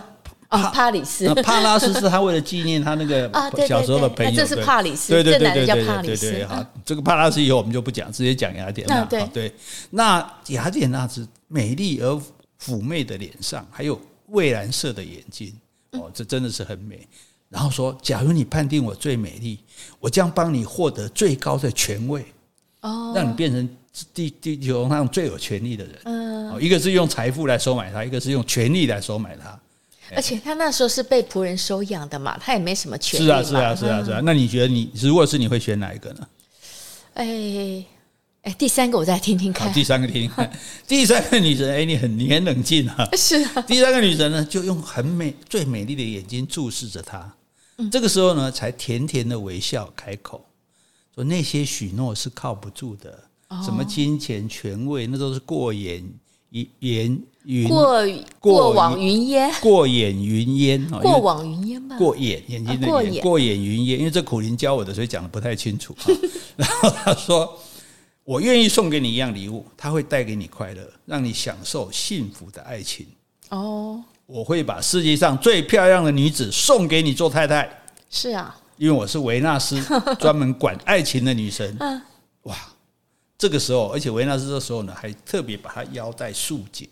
[0.48, 1.28] 哦，帕里斯。
[1.42, 3.30] 帕拉斯是他为了纪念他那个
[3.68, 4.32] 小时候的朋友。
[4.32, 6.46] 这是帕里斯，对对对对对对对。
[6.46, 9.04] 好，这个帕拉斯以后我们就不讲，直接讲雅典娜。
[9.04, 9.54] 对对。
[9.90, 12.22] 那雅典娜是美丽而
[12.64, 15.54] 妩媚的脸上，还有蔚蓝色的眼睛，
[15.94, 17.08] 哦，这真的是很美。
[17.50, 19.60] 然后说，假如你判定我最美丽，
[20.00, 22.26] 我将帮你获得最高的权位，
[22.82, 23.70] 哦，让你变成。
[24.12, 29.60] 地地球上最有权力的人，嗯，一个是用财富来收买他，一个是用权力来收买他。
[30.16, 33.24] 而且他那时候是被仆人收养的嘛，他也没什么权利。
[33.24, 34.20] 是啊，是啊，是啊，是啊。
[34.24, 36.28] 那你觉得你如果是你会选哪一个呢？
[37.14, 37.86] 哎
[38.44, 39.72] 哎，第三个我再听听看。
[39.72, 40.30] 第三个听，
[40.86, 43.08] 第三个女神，哎，你很你很冷静啊。
[43.16, 43.62] 是啊。
[43.62, 47.34] 第三个女神呢，就用很美、最美丽的眼睛注视着他。
[47.90, 50.46] 这个时候呢，才甜甜的微笑，开口
[51.16, 53.18] 说：“那些许诺是靠不住的。”
[53.64, 56.04] 什么金钱、权位，那都是过眼
[56.50, 58.04] 云烟云过
[58.40, 61.98] 过往云烟，过眼云烟，过往云烟吧。
[61.98, 64.00] 过眼眼睛的眼，过眼云烟。
[64.00, 65.96] 因为这苦苓教我的，所以讲的不太清楚。
[66.58, 67.58] 然后他说
[68.24, 73.06] ：“我愿意送给你一样礼物，它会带给你快乐，让你享受幸福的爱情。”
[73.50, 77.70] 哦，我会把世界上最漂亮的女子送给你做太太。
[78.10, 79.82] 是啊，因为我是维纳斯，
[80.20, 81.76] 专门管爱情的女神。
[81.80, 82.02] 嗯，
[82.44, 82.58] 哇。
[83.36, 86.88] 这个时候，而且维纳斯这时候呢，还特别把她腰带束紧，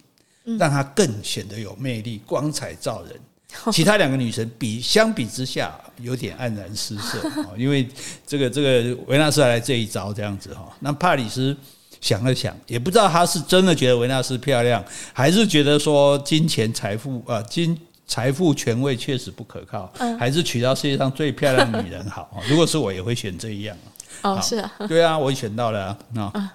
[0.59, 3.17] 让她更显得有魅力、光彩照人。
[3.71, 7.19] 其他两个女神比相比之下有点黯然失色，
[7.57, 7.87] 因为
[8.25, 10.67] 这个这个维纳斯来这一招这样子哈。
[10.79, 11.55] 那帕里斯
[11.99, 14.83] 想了想，也不知道他是真的觉得维纳斯漂亮，
[15.13, 22.41] 还是觉得说金钱财富啊金财富权位确实不可靠，还是娶到世界上最漂亮的女人好。
[22.49, 23.77] 如果是我，也会选这一样。
[24.21, 26.53] 哦，是啊，对啊，我也选到了啊，啊，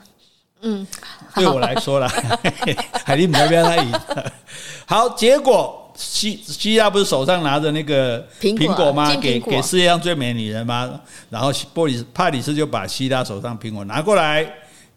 [0.62, 0.86] 嗯，
[1.34, 2.08] 对我来说啦，
[3.04, 3.92] 海蒂没有让他赢。
[4.84, 9.14] 好，结果希希拉不是手上拿着那个苹果吗？
[9.16, 11.00] 给给世界上最美的女人吗？
[11.30, 14.46] 然后波里帕里斯就把希拉手上苹果拿过来。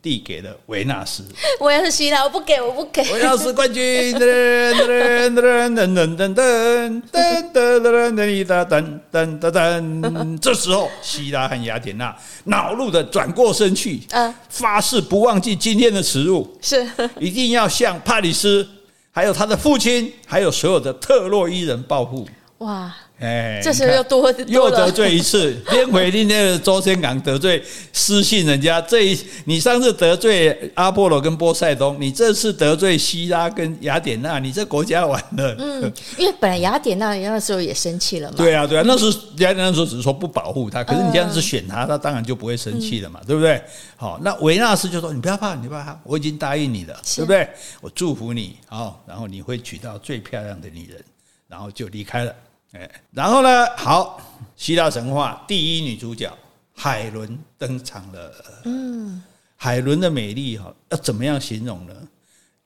[0.02, 1.26] 递给了维纳斯，
[1.60, 3.04] 我要是希拉，我不给，我不给。
[3.12, 3.84] 维纳斯冠军，
[4.16, 10.40] 噔噔噔噔噔噔噔噔噔噔噔噔噔噔噔。
[10.40, 18.66] 这时候，希拉和雅典娜恼怒的转过身去，嗯，发誓不忘记今天的耻辱，是一定要向帕里斯，
[19.12, 22.28] 还有他的父亲，还有所有的特洛伊人报复。
[22.60, 22.96] 哇！
[23.20, 35.54] 哎，这时候又多又得罪一次， 连回你那个周天港得罪失信人家，这一你上次得罪阿波罗跟波塞冬，你这次得罪希拉跟雅典娜，你这国家完了。
[35.60, 38.36] 嗯，因为本来雅典娜那时候也生气了嘛。
[38.38, 43.62] 对啊，对啊，那时候雅典娜那时候只是说不保护他，可是你这样子选他，他当然就不会生气了嘛，对不对？
[43.98, 47.50] 好，那维纳斯就说：“你不要怕，你不要怕，我已经答应你了，对不对？
[47.82, 51.04] 我祝福你，好，然后你会娶到最漂亮的女人，
[51.50, 52.34] 然后就离开了。”
[52.74, 53.66] 哎，然后呢？
[53.76, 54.22] 好，
[54.56, 56.32] 希腊神话第一女主角
[56.76, 58.32] 海伦登场了。
[58.66, 59.24] 嗯，
[59.56, 61.94] 海伦的美丽哈，要怎么样形容呢？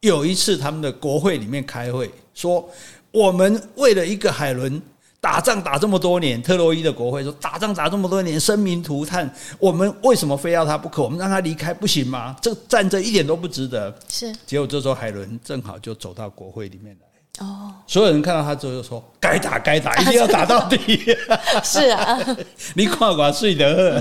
[0.02, 2.70] 有一次他们的国会里面开会，说
[3.12, 4.82] 我们为了一个海伦
[5.22, 11.02] 打仗打这么多年，特洛伊的国会说打仗打这么多年，生灵涂炭，我们为什么非要她不可？
[11.02, 12.36] 我们让她离开不行吗？
[12.42, 13.98] 这战争一点都不值得。
[14.10, 17.08] 是，结果这时候海伦正好就走到国会里面来。
[17.40, 20.78] 哦，所有人看到他之后就说：“该打该打，一定要打到底。
[21.64, 22.16] ”是啊，
[22.76, 24.00] 你夸寡睡得，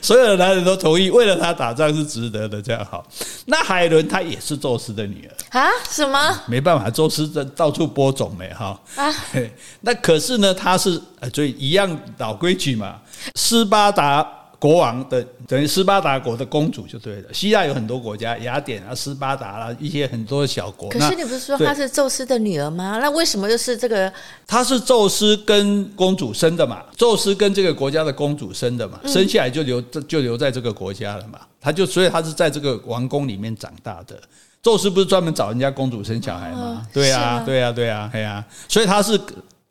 [0.00, 2.62] 所有的男人都同意，为了他打仗是值得的。
[2.62, 3.04] 这样好，
[3.46, 5.68] 那海伦她也是宙斯的女儿啊？
[5.90, 6.40] 什么？
[6.46, 9.12] 没办法，宙斯在到处播种没哈啊？
[9.82, 11.02] 那可是呢，他是
[11.34, 13.00] 所以一样老规矩嘛，
[13.34, 14.24] 斯巴达。
[14.58, 17.32] 国王的等于斯巴达国的公主就对了。
[17.32, 20.88] 希腊有很多国家，雅典啊、斯巴达啦，一些很多小国。
[20.88, 22.98] 可是你不是说她是宙斯的女儿吗？
[23.00, 24.12] 那为什么又是这个？
[24.46, 26.84] 她是宙斯跟公主生的嘛？
[26.96, 28.98] 宙斯跟这个国家的公主生的嘛？
[29.06, 31.38] 生下来就留就留在这个国家了嘛？
[31.60, 34.20] 她就所以她是在这个王宫里面长大的。
[34.60, 36.84] 宙斯不是专门找人家公主生小孩吗？
[36.92, 38.44] 对啊，对啊，对啊，对啊。
[38.68, 39.18] 所以她是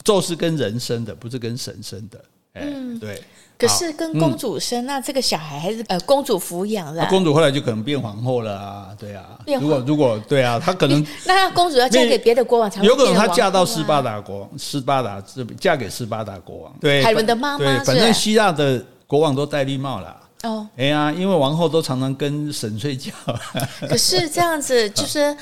[0.02, 2.23] 宙斯跟人生的，不是跟神生的。
[2.54, 3.21] 嗯，对。
[3.58, 7.06] 可是跟公主生，嗯、那这个小孩还是呃公主抚养的。
[7.08, 9.24] 公主后来就可能变皇后了啊，对啊。
[9.60, 16.74] 如果如果对啊，她可能那公主要嫁给别的国王才会，有可能她嫁到斯巴达国，斯巴达这嫁给斯巴达国王。
[16.80, 17.58] 对，海伦的妈妈。
[17.58, 20.15] 对，反正希腊的国王都戴绿帽了。
[20.43, 23.12] 哦，哎呀，因为王后都常常跟神睡觉。
[23.89, 25.36] 可是这样子就是。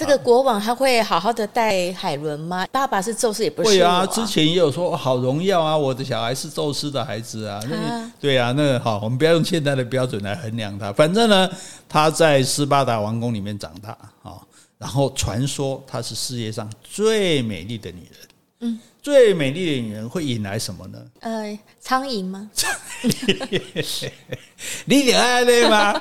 [0.00, 2.66] 这个国王他会好好的带海伦吗？
[2.72, 4.06] 爸爸是宙斯，也不是会啊。
[4.06, 7.60] 之前也有说好荣耀啊，我的小孩是宙斯的孩子啊。
[7.68, 10.90] 那对啊，那个好，我们不要用现在的标准来衡量他。
[10.90, 11.50] 反正呢，
[11.86, 13.90] 他在斯巴达王宫里面长大
[14.22, 14.40] 啊。
[14.78, 18.28] 然后传说她是世界上最美丽的女人。
[18.60, 20.98] 嗯，最美丽的女人会引来什么呢？
[21.20, 22.50] 呃，苍蝇吗？
[24.86, 26.00] 你厉害对吗？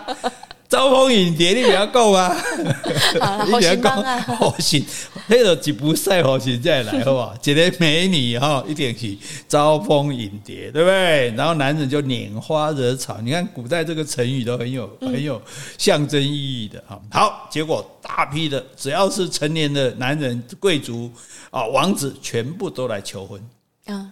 [0.69, 2.31] 招蜂引蝶，你比较够吗？
[2.55, 4.19] 你比较够啊！
[4.37, 4.85] 好心，
[5.25, 7.35] 那个吉普赛好心再来 好不好？
[7.43, 11.31] 一个美女哈，一点起招蜂引蝶，对不对？
[11.31, 13.19] 然后男人就拈花惹草。
[13.21, 15.41] 你看古代这个成语都很有很有
[15.79, 17.01] 象征意义的哈。
[17.09, 21.11] 好，结果大批的只要是成年的男人、贵族
[21.49, 23.41] 啊、王子，全部都来求婚
[23.87, 24.11] 啊。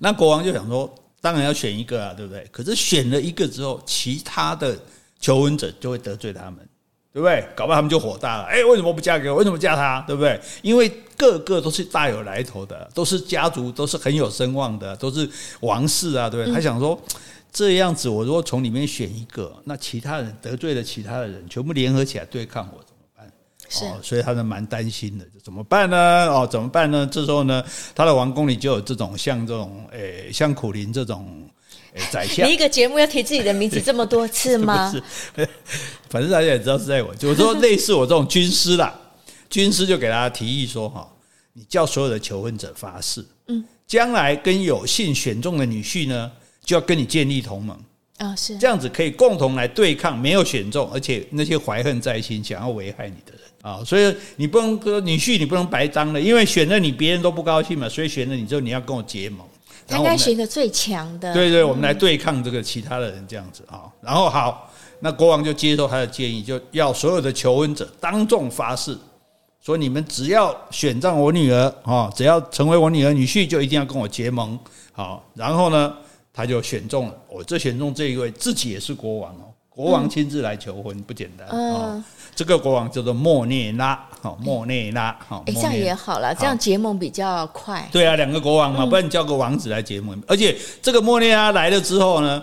[0.00, 2.44] 那国王就想说，当然要选一个啊，对不对？
[2.50, 4.76] 可是选了一个之后，其他的。
[5.20, 6.56] 求婚者就会得罪他们，
[7.12, 7.46] 对不对？
[7.54, 8.44] 搞不好他们就火大了。
[8.44, 9.36] 哎，为什么不嫁给我？
[9.36, 10.00] 为什么嫁他？
[10.06, 10.40] 对不对？
[10.62, 15.28] 因为个个都是大有来头的，都是家族，都是很有声望的，都是
[15.60, 16.54] 王室啊，对不对？
[16.54, 16.98] 他想说，
[17.52, 22.82] 这样子，我如果从里面选一个，那其他人得罪了其他的人，全部联合起来对抗我，
[23.70, 24.02] 怎么办？
[24.02, 25.96] 是，所以他们蛮担心的，怎么办呢？
[26.28, 27.08] 哦，怎么办呢？
[27.10, 31.48] 这时候呢，他的王宫里就有这种像这种，诶，像苦林这种。
[32.12, 34.92] 宰相，你一个节目要提自己的名字这么多次吗？
[35.34, 35.48] 是，
[36.08, 38.96] 反正大家也知道是在我，就说类似我这种军师啦，
[39.48, 41.12] 军师就给大家提议说哈，
[41.52, 46.30] 你叫所有的求婚者发誓，嗯，将来跟有幸选中的女婿呢，
[46.62, 47.76] 就要跟你建立同盟
[48.18, 59.46] 啊，是这样子可以共同来对抗没有选中，而且那些怀恨在心想要危害你的人啊，所以你不能说女婿你不能白当了，因为选了你别人都不高兴嘛，所以选了你之后你要跟我结盟。
[59.86, 63.90] 他应该选个最强的，对对，我们来对抗这个其他的人，这样子啊。
[64.00, 64.70] 然后好，
[65.00, 68.96] 那国王就接受他的建议，就要所有的求婚者当众发誓，
[69.60, 74.56] 说你们只要选上我女儿啊，只要成为我女儿女婿，就一定要跟我结盟。
[74.92, 75.92] 好，然后呢，
[76.32, 79.49] 他就选中了，我这选中这一位，自己也是国王哦，
[79.80, 82.04] 国王亲自来求婚，不简单啊。
[82.34, 87.88] 这个国王叫做莫涅拉，好，莫涅拉，好，哎，这样也好了，这样结盟比较快。
[87.90, 90.22] 对啊，两个国王嘛，不然你叫个王子来结盟。
[90.28, 92.42] 而且这个莫涅拉来了之后呢，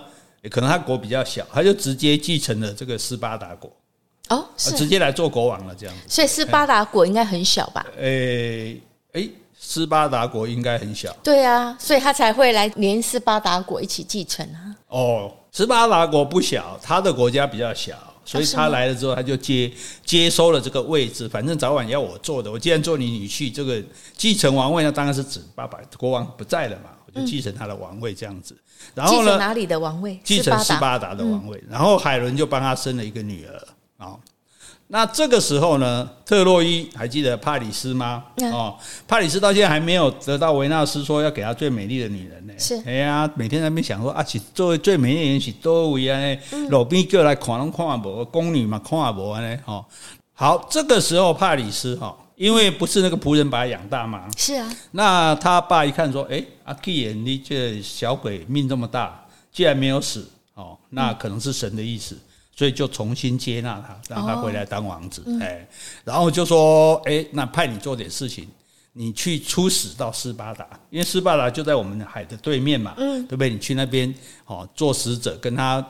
[0.49, 3.71] 可能他国比较小，他就直接继承了这个斯巴达国。
[4.29, 6.01] 哦，是，直接来做国王了，这样子。
[6.07, 7.85] 所以斯巴达国应该很小吧？
[7.99, 8.81] 诶，
[9.13, 11.15] 诶，斯巴达国应该很小。
[11.21, 14.75] 对啊，所以他才会来连斯巴达国一起继承啊。
[14.89, 17.95] 哦，斯巴达国不小，他的国家比较小。
[18.23, 19.71] 所以他来了之后，他就接
[20.05, 21.27] 接收了这个位置。
[21.27, 23.81] 反正早晚要我做的，我既然做你女婿，这个
[24.15, 28.55] 继承王位，那当然是指爸爸国王不在了嘛，我就继承他的王位这样子。
[28.93, 30.19] 然后呢，哪里的王位？
[30.23, 31.63] 继承斯巴达的王位。
[31.67, 34.15] 然后海伦就帮他生了一个女儿啊。
[34.89, 38.23] 那这个时候呢，特洛伊还记得帕里斯吗？
[38.53, 38.73] 哦，
[39.05, 42.53] 帕里斯到现在还没有得到维纳斯说要给他最美丽的女人呢。
[42.57, 46.17] 是，哎呀，每天在那边想说啊，其作为最美丽的人是多位啊，
[46.69, 49.57] 路边叫来看拢看啊无，宫女嘛看啊无呢。
[49.65, 49.83] 哦，
[50.33, 54.23] 好，这个时候帕里斯哈，因为不是那个仆人把他养大嘛。
[54.37, 54.73] 是啊。
[54.91, 62.17] 那他爸一看说，哎，阿基眼，你这小鬼命这么大，既然没有死，哦，那可能是神的意思。
[62.57, 65.23] 所以就重新接纳他，让他回来当王子。
[65.39, 65.65] 哎，
[66.03, 68.47] 然后就说：“哎，那派你做点事情，
[68.93, 73.51] 你去出使到斯巴达，因为斯巴达就在我们海的对面嘛，对不对？
[73.51, 74.11] 你去那边
[74.47, 75.85] 哦，做使者，跟他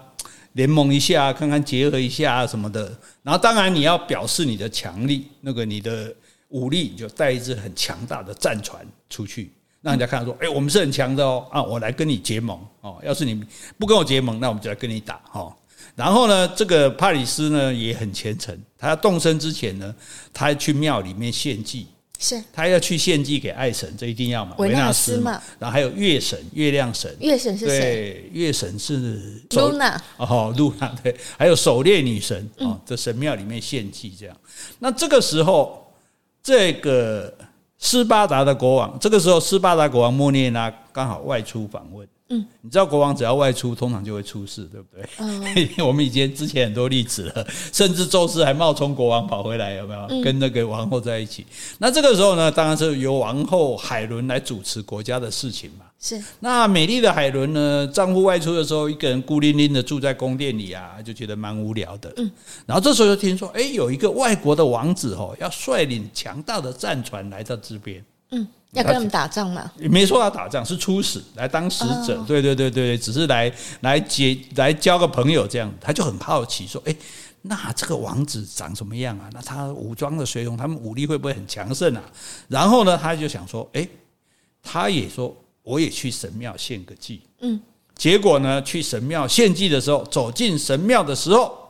[0.54, 2.94] 联盟一下，看看结合一下什么的。
[3.24, 6.14] 然后当然你要表示你的强力，那个你的
[6.50, 13.00] 武力，就带一支很强大的战船出去，让人家看到说：哎，我们是很强的哦，啊，我来跟你结盟哦。
[13.06, 13.42] 要是你
[13.80, 15.56] 不跟我结盟，那我们就来跟你打哈。”
[15.98, 18.56] 然后呢，这个帕里斯呢也很虔诚。
[18.78, 19.94] 他要动身之前呢，
[20.32, 21.88] 他要去庙里面献祭，
[22.20, 25.42] 是他要去献祭给爱神，这一定要嘛，维纳斯嘛。
[25.58, 27.80] 然后还有月神、月亮神，月神是谁？
[27.80, 34.38] 对，月神是露娜哦，露娜对，还有狩猎女神哦，在神庙里面献祭这样。
[34.78, 35.92] 那这个时候，
[36.44, 37.36] 这个
[37.80, 42.08] 斯巴达的国王，这个时候斯巴达国王莫涅拉刚好外出访问。
[42.30, 45.06] 嗯，你知道国王只要外出，通常就会出事，对不对？
[45.20, 50.02] 嗯， 我们以前之前很多例子了，甚至宙斯还冒充国王跑回来，有没有？
[50.10, 51.46] 嗯，跟那个王后在一起。
[51.78, 55.86] 那这个时候呢，当然是由王后海伦来主持国家的事情嘛。
[56.00, 56.22] 是。
[56.42, 62.12] 那美丽的海伦呢，丈夫外出的时候，一个人孤零零的住在宫殿里啊，就觉得蛮无聊的。
[62.18, 62.30] 嗯。
[62.66, 68.04] 然后这时候就听说，哎，有一个外国的王子哦，要率领强大的战船来到这边。
[68.32, 68.46] 嗯。
[68.72, 69.72] 要跟他们打仗嘛？
[69.78, 72.22] 没说要打仗，是出使来当使者。
[72.28, 73.52] 对对对对，只是来
[73.82, 75.74] 来结来交个朋友这样。
[75.80, 76.96] 他就很好奇说：“哎，
[77.44, 79.30] 那这个王子长什么样啊？
[79.34, 82.04] 那他武装的随从，他们武力会不会很强盛啊？”
[82.50, 83.88] 然后呢，他就想说：“哎，
[84.62, 87.60] 他也说我也去神庙献个祭。”嗯，
[87.96, 91.67] 结果呢，去神庙献祭的时候，走进神庙的时候。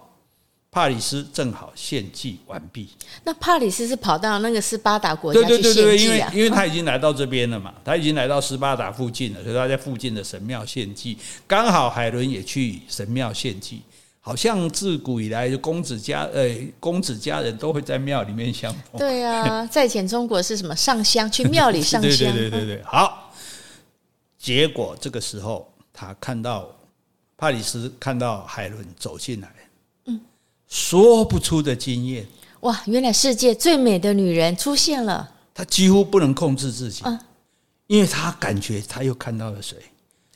[0.78, 2.88] 帕里斯正好献祭完毕。
[3.24, 5.74] 那帕里斯是跑到那个斯巴达国家去献祭啊？
[5.74, 11.18] 对对对对，因为因为他已经来到这边了嘛，他已经来到斯巴达附近了，所以他在附近的神庙献祭。
[11.48, 13.82] 刚好海伦也去神庙献祭，
[14.22, 16.48] 好像自古以来，就公子家呃
[16.80, 19.00] 公子家人都会在庙里面相逢。
[19.00, 22.12] 对啊，在前中国是什么上香去庙里上 香？
[22.12, 22.84] 对对对对对。
[22.84, 23.34] 好，
[24.38, 26.70] 结果这个时候他看到
[27.36, 29.52] 帕里斯看到海伦走进来。
[30.68, 32.26] 说不出的惊艳
[32.62, 32.82] 哇！
[32.86, 37.18] 原来世界最美的女人出现了，她几乎不能控制自己，嗯，
[37.88, 39.78] 因为她感觉她又看到了谁？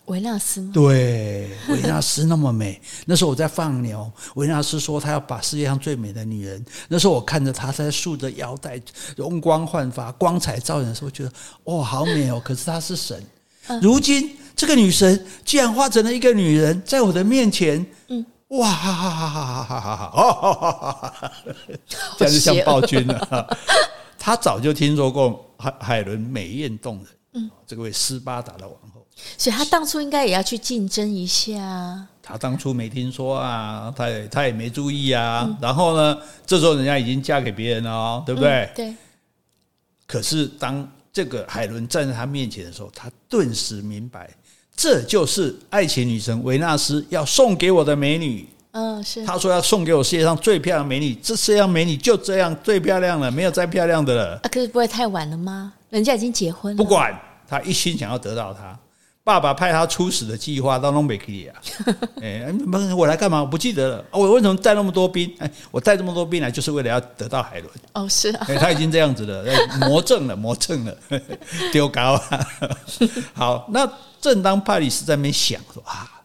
[0.06, 0.72] 维纳斯吗？
[0.74, 2.82] 对，维纳斯那么美。
[3.06, 6.64] 那时候我在放牛，维纳斯说他要把世界上最美的女人。
[6.90, 8.82] 那时候我看着她在束着腰带，
[9.16, 11.32] 容光焕发，光彩照人的时候，觉得
[11.64, 12.42] 哦，好美哦。
[12.44, 13.24] 可是她是神，
[13.82, 18.26] 如今这个女神竟然化成了一个女人，在我的面前，嗯。
[18.52, 20.12] 哇哈哈哈哈哈哈哈！
[20.14, 21.32] 哦，哈哈哈，
[22.18, 23.58] 这样就像暴君了。
[24.20, 32.06] 他早就听说过海海伦美艳动人，嗯，这个位斯巴达的王后，所以他当初应该也要去竞争一下。
[32.22, 35.50] 他当初没听说啊，他也他也没注意啊。
[35.62, 38.70] 然后呢，这时候人家已经嫁给别人了哦，对不对？
[38.76, 38.94] 对。
[40.06, 44.30] 可是当这个海伦站在他面前的时候，他顿时明白。
[44.76, 48.48] 这就是爱情女神维纳斯要送给我的美女。
[48.72, 49.26] 嗯，是。
[49.26, 54.40] 她说要送给我世界上最漂亮美女，这世界上美女就这样最漂亮了，没有再漂亮的了。
[54.44, 55.74] 啊，可是不会太晚了吗？
[55.90, 56.78] 人家已经结婚了。
[56.78, 57.14] 不管，
[57.48, 58.80] 他一心想要得到她。
[59.24, 61.62] 爸爸派他出使的计划到东北去啊。
[62.22, 62.54] 哎，
[62.98, 63.42] 我来干嘛？
[63.42, 64.06] 我不记得了。
[64.12, 65.32] 我为什么带那么多兵？
[65.40, 67.72] 哎，我带这么多兵来，就是为了要得到海伦。
[67.94, 68.48] 哦，是啊。
[68.60, 69.46] 他已经这样子了，
[69.88, 70.98] 魔怔了，魔怔了，
[71.72, 72.48] 丢高啊。
[73.34, 73.90] 好，那。
[74.22, 76.22] 正当帕里斯在那边想说啊，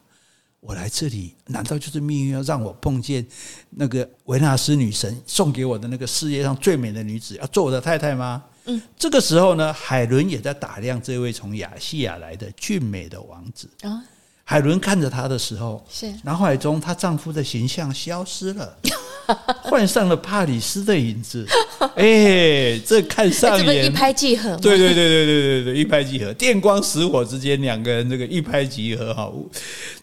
[0.59, 3.25] 我来这里难道就是命运要让我碰见
[3.71, 8.43] 那个维纳斯女神送给我的那个世界上最美的女子，要做我的太太吗？
[8.67, 14.03] 嗯，这个时候呢，海伦也在打量这位从亚细亚来的俊美的王子啊。
[14.49, 18.77] 海伦看着他的时候，是脑海中她丈夫的形象消失了，
[19.61, 21.45] 换上了帕里斯的影子。
[21.95, 24.55] 哎、欸，这看上眼，一拍即合。
[24.55, 29.29] 对对对对对对对，一拍即合，电光石火之间，两个人这个一拍即合哈。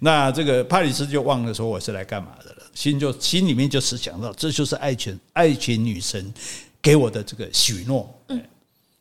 [0.01, 6.35] 那这个帕里斯就忘了说我是来干嘛的了，心就心里面就是想到，这就是爱情爱情女神
[6.83, 8.15] 给我的这个许诺。
[8.29, 8.39] 嗯，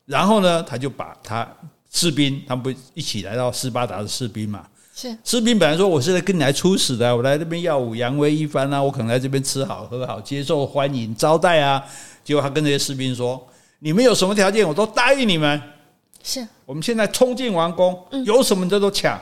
[0.05, 1.47] 然后呢，他就把他
[1.91, 4.67] 士兵，他们不一起来到斯巴达的士兵嘛。
[4.95, 11.83] 是士兵本来说，我是来跟你来出使的，我来这边耀武扬威一番啊，我可能来这边吃好喝好，接受欢迎招待啊。
[12.23, 13.43] 结果他跟这些士兵说
[13.79, 15.59] ：“你们有什么条件，我都答应你们。
[16.21, 19.19] 是，我们现在冲进王宫，有什么这都抢，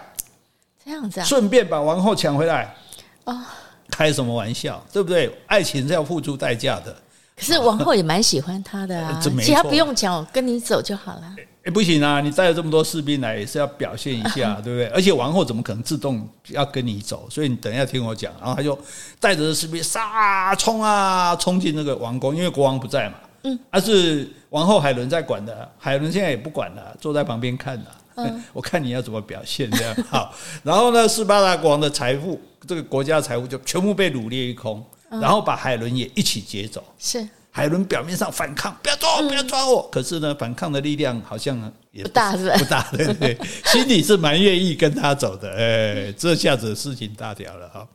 [0.84, 2.76] 这样子啊，顺便把王后抢回来。
[3.24, 3.42] 哦，
[3.90, 5.34] 开什么玩笑，对不对？
[5.48, 6.96] 爱情是要付出代价的。
[7.42, 12.20] 可是王后也蛮喜欢他的啊，其他不用讲，我跟你走就好了。”哎，不行啊！
[12.22, 14.86] 你带了这么多士兵来，也是要表现一下， 对不对？
[14.88, 17.28] 而且王后怎么可能自动要跟你走？
[17.30, 18.34] 所以你等一下听我讲。
[18.40, 18.76] 然后他就
[19.20, 23.16] 带着士兵杀冲啊，冲进那个王宫，因为国王不在嘛。
[23.44, 27.86] 嗯，而是王后海伦在管的，海伦现在也不管了，坐在旁边看了。
[28.16, 30.34] 嗯， 我看你要怎么表现这样好。
[30.64, 36.84] 然后呢，斯巴达国王的财富，这个国家财富就全部被掳掠一空，然后把海伦也一起劫走。
[36.98, 37.28] 是。
[37.54, 39.86] 海伦表面上反抗，不要抓我，不要抓我。
[39.92, 41.58] 可是呢，反抗的力量好像
[41.92, 42.56] 也不，不大，是吧？
[42.58, 43.38] 不大，对不对？
[43.68, 45.52] 心里是蛮愿意跟他走的。
[45.52, 47.86] 哎，这下子事情大条了哈。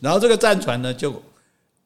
[0.00, 1.22] 然后这个战船呢，就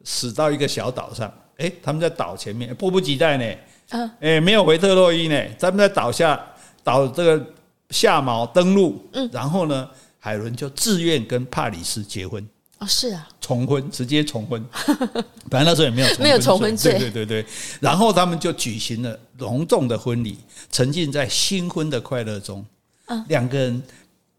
[0.02, 1.32] 驶到一个小岛上。
[1.58, 3.44] 哎，他们在岛前面，迫不及待呢。
[3.90, 6.44] 嗯，哎，没有回特洛伊呢，他们在岛下
[6.82, 7.46] 岛这个
[7.90, 9.08] 下锚登陆。
[9.12, 12.44] 嗯，然后呢，海伦就自愿跟帕里斯结婚。
[12.82, 14.64] 哦，是啊，重婚，直接重婚。
[15.48, 17.46] 反正那时候也没有重婚，没有重婚罪，对对对对。
[17.78, 20.36] 然后他们就举行了隆重的婚礼，
[20.72, 22.64] 沉浸在新婚的快乐中。
[23.06, 23.80] 嗯，两个人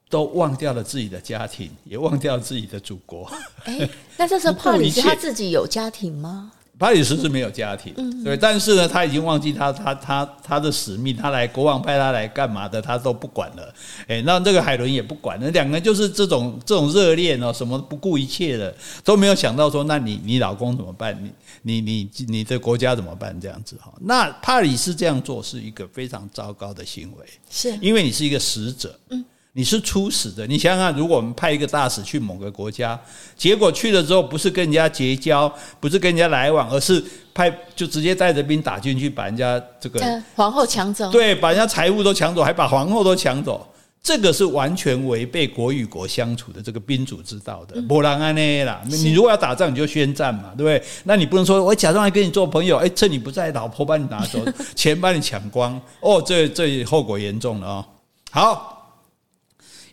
[0.10, 3.32] 都忘掉了自己的家庭，也忘掉了自己的祖国。
[3.64, 6.52] 哎，那这时候 帕里斯他自己有家庭吗？
[6.80, 7.94] 帕里斯是没有家庭，
[8.24, 13.74] 对，但是呢，他已经忘记他他他他的使命，他来国王派他来干嘛的，他都不管了。
[14.08, 21.18] 哎，那这个海伦也不管，那两个人就是这种这种热恋哦，什么不顾一切的，都没有想到说，那你你老公怎么办？
[21.62, 23.40] 你你你你的国家怎么办？
[23.40, 29.24] 这样子哈，那帕里斯这样做是一个非常糟糕的行为，是因为你是一个使者，嗯。
[29.56, 33.00] 你是初始的，你想想看，如果我们派一个大使去某个国家，
[33.38, 37.04] 结果去了之后不是跟人家结交，不是跟人家来往，而是
[37.36, 40.02] 派就直接带着兵打进去，把人家这个
[40.36, 43.68] 皇后抢走，对，把人家财物都抢走，还把皇后都抢走，
[44.02, 47.80] 这个是完全违背国与国相处的这个宾主之道的。
[47.84, 50.84] 不然安内啦，你如果要打仗，你就宣战嘛，对不对？
[51.04, 54.40] 那你不能说我假装来跟你做朋友，哎，趁你不在，老婆把你拿走，
[54.76, 57.86] 钱把你抢光，哦，这这后果严重了啊！
[58.32, 58.80] 好。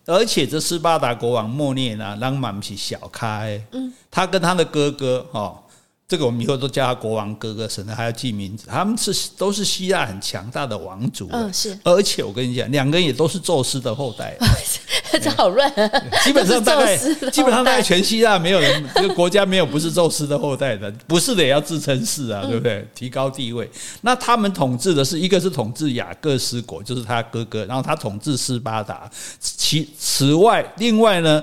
[0.06, 5.62] 而且这斯巴达国王莫涅纳，让马不起小开，嗯，他跟他的哥哥，哈。
[6.10, 8.64] 这个我们以后都叫他国王哥哥，省得还要记名字。
[8.66, 11.78] 他们是都是希腊很强大的王族，嗯，是。
[11.84, 14.36] 而且我跟你讲，两个人也都是宙斯的后代。
[15.22, 15.72] 这好乱，
[16.24, 16.96] 基本上大概
[17.30, 22.84] 基本上大概全希腊没有人，这个国家没有不是宙斯的后代的，不是的也要自称是啊，对不对？
[22.92, 23.70] 提高地位。
[24.00, 29.08] 那他们统治的是一个是统治雅各斯国，就是他哥哥，然后他统治斯巴达。
[29.38, 31.40] 其此外，另外呢？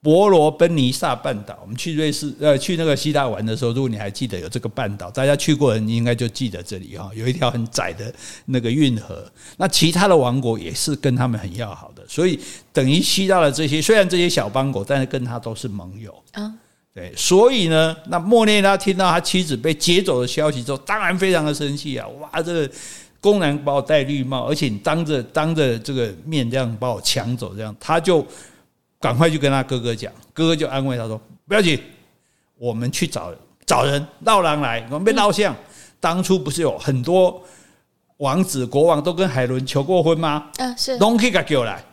[0.00, 8.14] 伯罗奔尼撒半岛，我们去瑞士呃，去那个希腊玩的时候，如果你还记得有这个半岛，大家去过的人应该就记得这里哈，有一条很窄的
[8.46, 9.28] 那个运河。
[9.56, 12.38] 那其他的王国也是跟他们很要好的，所以
[12.72, 16.54] 等于希腊的这些虽然这些小邦国，但是跟他都是盟友啊。
[16.94, 22.06] 对，所以呢，那莫内拉听到他妻子被劫走的消息之后，当然非常的生气啊！
[22.20, 22.70] 哇，这个
[23.20, 28.24] 公然把我戴绿帽，而且你当着当着这个面这样把我抢走，这样他就。
[29.00, 31.80] 赶快去跟他哥哥讲，哥哥就安慰他说：“不要紧，
[32.56, 33.32] 我们去找
[33.64, 35.54] 找人闹狼来，我们被闹像。
[36.00, 37.42] 当初不是有很多
[38.18, 40.50] 王子国王都跟海伦求过婚吗？
[40.58, 40.98] 嗯，是。
[40.98, 41.84] 都可以给我来。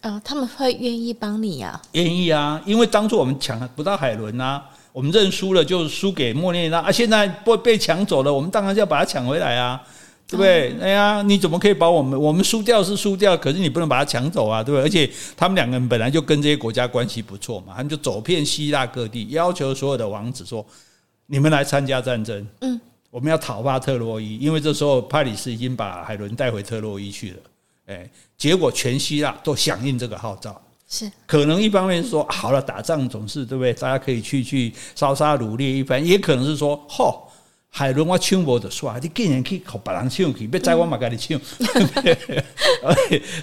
[0.00, 1.80] 啊，他们会愿意帮你呀？
[1.92, 9.82] 愿意啊，因为当初我们抢不到海伦啊，我们认输了就输给莫涅拉啊，现在被被抢走了，我们当然就要把他抢回来啊。”
[10.28, 10.76] 对不对？
[10.80, 14.84] 哎呀，你怎么可以把我们我们输掉是输掉，可是你不能把它抢走啊，对不对？
[14.84, 20.66] 而且他们两个人本来就跟这些国家关系不错嘛，他们就走遍希腊各地，要求所有的王子说
[21.26, 27.36] ：“你们来参加战争，嗯，我们要讨伐特洛伊。”因为这时候帕里斯已经把海伦带回特洛伊去了。
[27.86, 33.72] 哎，结果全希腊都响应这个号召，是可能一方面是说好了，打仗总是对不对？
[33.74, 37.16] 大家可以去去烧杀掳掠一番，也可能是说，嚯。
[37.76, 41.38] 海伦我抢无就算，你竟然去靠别人抢去，别在我嘛甲你抢。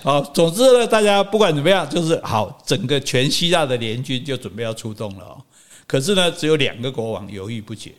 [0.01, 5.37] 好，总之呢，大家不管怎么样，就是好，整个全希腊的联军就准备要出动了。
[5.85, 7.93] 可是呢，只有两个国王犹豫不决。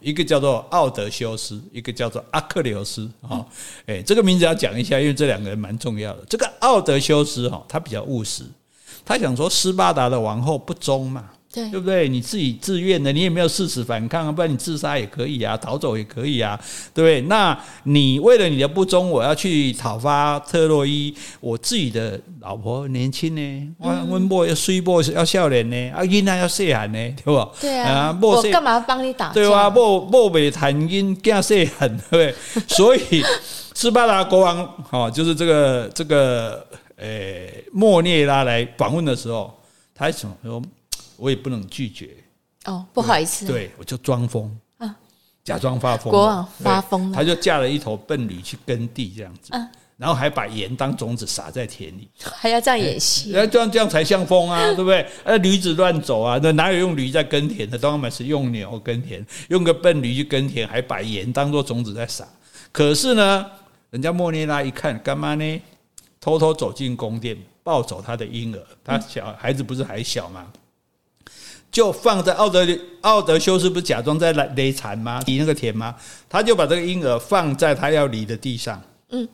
[0.00, 3.06] 一个叫做奥德修斯，一个叫做阿克琉斯。
[3.20, 3.46] 哈，
[3.84, 6.24] 哎，这个名字要讲一下，因为这两个人蛮重要的。
[6.30, 8.42] 这个奥德修斯哈，他比较务实，
[9.04, 11.28] 他想说斯巴达的王后不忠嘛。
[11.54, 12.08] 对，对不对？
[12.08, 16.58] 你自己自愿的，你也没有誓死反抗啊，不然你自杀也可以啊，逃走也可以啊，
[16.92, 17.20] 对不对？
[17.28, 27.48] 那你为了你的不忠，我要去讨伐特洛伊，我自己的老婆年轻呢，我温波要衰波要笑脸呢，啊，囡仔要细汉呢，对不？
[27.60, 29.32] 对啊，我干嘛帮你打？
[29.32, 32.34] 对啊，莫莫被谈因更细汉，对不对？
[32.66, 33.22] 所以
[33.74, 39.52] 斯巴达国王哈，就是这个这个诶莫涅拉来访问的时候，
[39.94, 40.60] 他还想说。
[41.16, 42.10] 我也不能拒绝
[42.66, 44.96] 哦，不好意思，对，我就装疯啊，
[45.44, 49.52] 假装发疯，国王发疯了，他就驾了一头笨驴去耕地这样子，
[49.96, 55.06] 然后还把盐当种子撒在田里， 还要这样演戏，这样这样才像疯啊，对不对？
[55.24, 57.78] 那 驴子乱走啊，那哪有用驴在耕田的？
[57.78, 62.26] 当然是用牛耕田，用个笨驴去耕田，还把盐当做种子在撒。
[62.72, 63.46] 可是呢，
[63.90, 65.62] 人家莫妮拉一看，干嘛呢？
[66.20, 70.50] 偷偷走进宫殿，抱走他的婴儿，他小孩子不是还小吗？
[71.74, 72.64] 就放在奥德
[73.00, 75.20] 奥德修斯不是假装在来犁蚕吗？
[75.26, 75.92] 犁那个田吗？
[76.28, 78.80] 他就把这个婴儿放在他要犁的地上。
[79.10, 79.28] 嗯，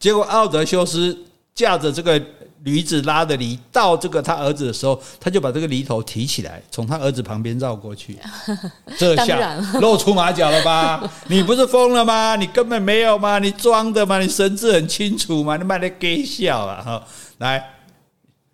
[0.00, 1.16] 结果奥德修斯
[1.54, 2.20] 驾着这个
[2.64, 8.18] 驴子拉的犁到这个他儿子的时候，他就把这个犁头提起来，从他儿子旁边绕过去。
[8.98, 11.08] 这下露出马脚了吧？
[11.30, 12.34] 你不是疯了吗？
[12.34, 13.38] 你根本没有吗？
[13.38, 14.18] 你装的吗？
[14.18, 15.56] 你神志很清楚吗？
[15.56, 16.82] 你卖的给笑啊！
[16.84, 17.06] 哈，
[17.38, 17.64] 来，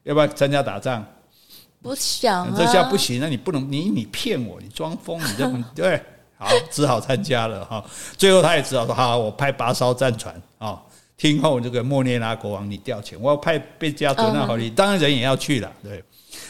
[0.03, 1.03] 要不要参加打仗？
[1.85, 6.03] 不想、啊，这下不行，那你不能，你你骗我，你装疯，你这么 对，
[6.39, 7.85] 好，只好参加了哈。
[8.17, 10.83] 最后他也只好说，好，我派八艘战船啊，
[11.19, 16.03] 听候这个莫涅拉国王你调遣，我要派贝加德纳好你，当然人也要去了，对。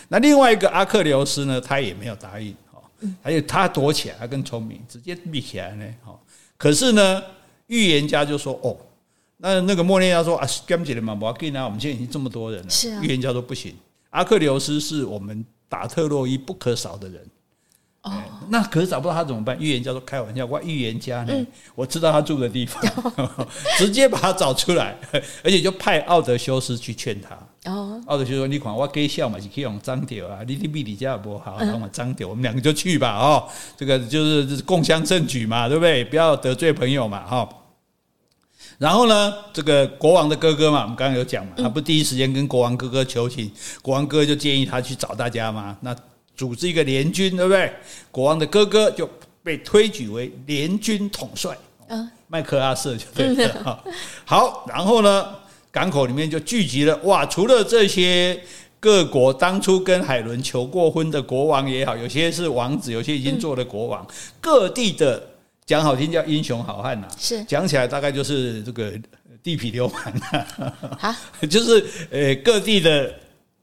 [0.07, 2.80] 那另外一个阿克琉斯呢，他也没有答应，哈，
[3.20, 6.16] 还有他躲起来，他更聪明，直接闭起来呢，哈。
[6.57, 7.20] 可是呢，
[7.66, 8.76] 预言家就说，哦，
[9.39, 13.74] 那那个莫涅拉说啊，干起来嘛，我要跟啊，我们现在已经这么多人了，预言家说不行。
[14.15, 17.21] 阿克琉斯是我们打特洛伊不可少的人，
[18.03, 18.12] 哦，
[18.49, 19.59] 那可是找不到他怎么办？
[19.59, 21.35] 预言家说开玩笑，我预言家呢，
[21.75, 22.81] 我知道他住的地方，
[23.77, 24.97] 直接把他找出来，
[25.43, 27.37] 而且就派奥德修斯去劝他。
[27.73, 33.19] 哦，奥德修斯说：“你看我给笑嘛，是可以用张屌啊，你你比你家不好，让我张屌，我们两个就去吧。
[33.19, 36.05] 哦，这个就是共襄盛举嘛，对不对？
[36.05, 37.49] 不要得罪朋友嘛，哈。”
[38.85, 45.97] 然后呢，这个国王的哥哥嘛，我们刚刚有讲嘛，他不第一时间跟国王哥哥求情，国王哥哥就建议他去找大家嘛，那
[46.37, 47.72] 组织一个联军，对不对？
[48.11, 49.09] 国王的哥哥就
[49.43, 51.57] 被推举为联军统帅，
[51.89, 53.82] 嗯，麦克阿瑟就对了。
[54.26, 55.28] 好，然后呢，
[55.70, 58.39] 港口里面就聚集了哇，除了这些
[58.78, 64.07] 各国当初跟海伦求过婚的国王也好，有些是王子，有些已经做了国王，
[64.43, 65.30] 各地的。
[65.67, 68.93] 讲好听叫英雄好汉呐，是讲起来大概就是这个
[69.43, 70.03] 地痞流氓
[71.01, 71.17] 啊，
[71.49, 73.12] 就是呃各地的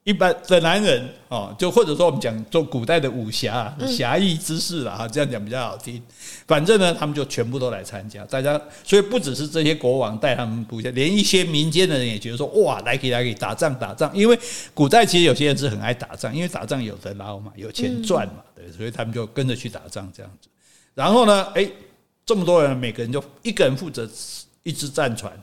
[0.03, 6.01] 一般的男人哦，就或者说我们讲做古代的武侠侠义之士了哈，这样讲比较好听。
[6.47, 14.37] 反正呢，他们就全部都来参加，大家所以不只是这些国王带他们部下，连一些民间的人也觉得说哇，来给来给打仗打仗，因为
[14.73, 20.49] 古代其实有些人是很爱打仗，因为打仗有得捞嘛，有钱赚嘛，对，所以他们就跟着去打仗这样子。
[20.95, 21.69] 然后呢，哎。
[22.25, 24.09] 这么多人，每个人就一个人负责
[24.63, 25.33] 一只战船，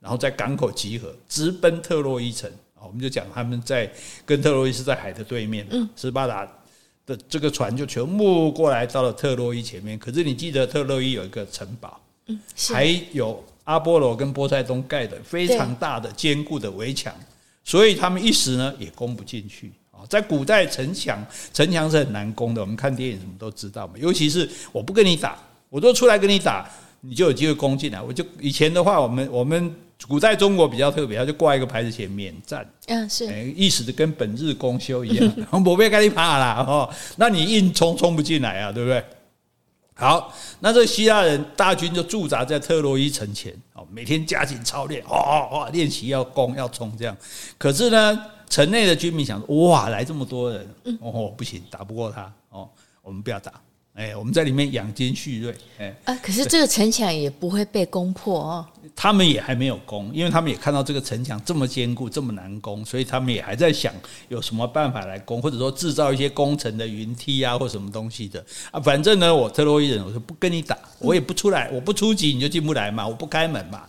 [0.00, 2.50] 然后在港口集合，直奔特洛伊城。
[2.86, 3.90] 我们就讲他们在
[4.26, 5.66] 跟特洛伊是在海的对面，
[5.96, 6.46] 斯巴达
[7.06, 9.98] 的这个船就全部过来到了特洛伊前面。
[9.98, 11.98] 可是你记得特洛伊有一个城堡，
[12.68, 17.10] 还有阿波罗跟波塞冬盖的非常大的坚固的围墙，
[17.64, 19.72] 所以他们一时呢也攻不进去。
[20.10, 23.94] 在古代城墙城墙是很难攻的，我们看电影什么都知道嘛。
[23.96, 25.38] 尤其是我不跟你打。
[25.74, 26.70] 我都出来跟你打，
[27.00, 28.00] 你就有机会攻进来。
[28.00, 29.74] 我就以前的话，我们我们
[30.06, 35.32] 古代中国比较特别，他就挂一个牌子写免战，嗯，是，意思的跟本日公休一样。
[35.50, 39.04] 我不会跟你怕啦，哦，那你硬冲冲不进来啊，对不对？
[39.96, 47.16] 好，那这希腊人大军就驻扎在特洛伊城前，哦，每天加紧操练，哇哇哇，练习要攻要冲这样。
[47.58, 50.68] 可是呢，城内的居民想说，哇，来这么多人，
[51.00, 52.68] 哦，不行，打不过他，哦，
[53.02, 53.52] 我们不要打。
[53.94, 58.66] 哎，我们在里面养精蓄锐，哎，啊，可是这个城墙也不会被攻破哦。
[58.96, 63.94] 他们也还没有攻，因为他们也看到这个城墙这么坚固，这么难攻，所以他们也还在想
[64.28, 68.80] 有什么办法来攻，或者说制造一些攻城的云梯啊，或什么东西的啊。
[68.80, 73.84] 反正呢，我特洛伊人，我说不跟你打，我也不出来，我不出击你就进不来嘛，我不开门嘛。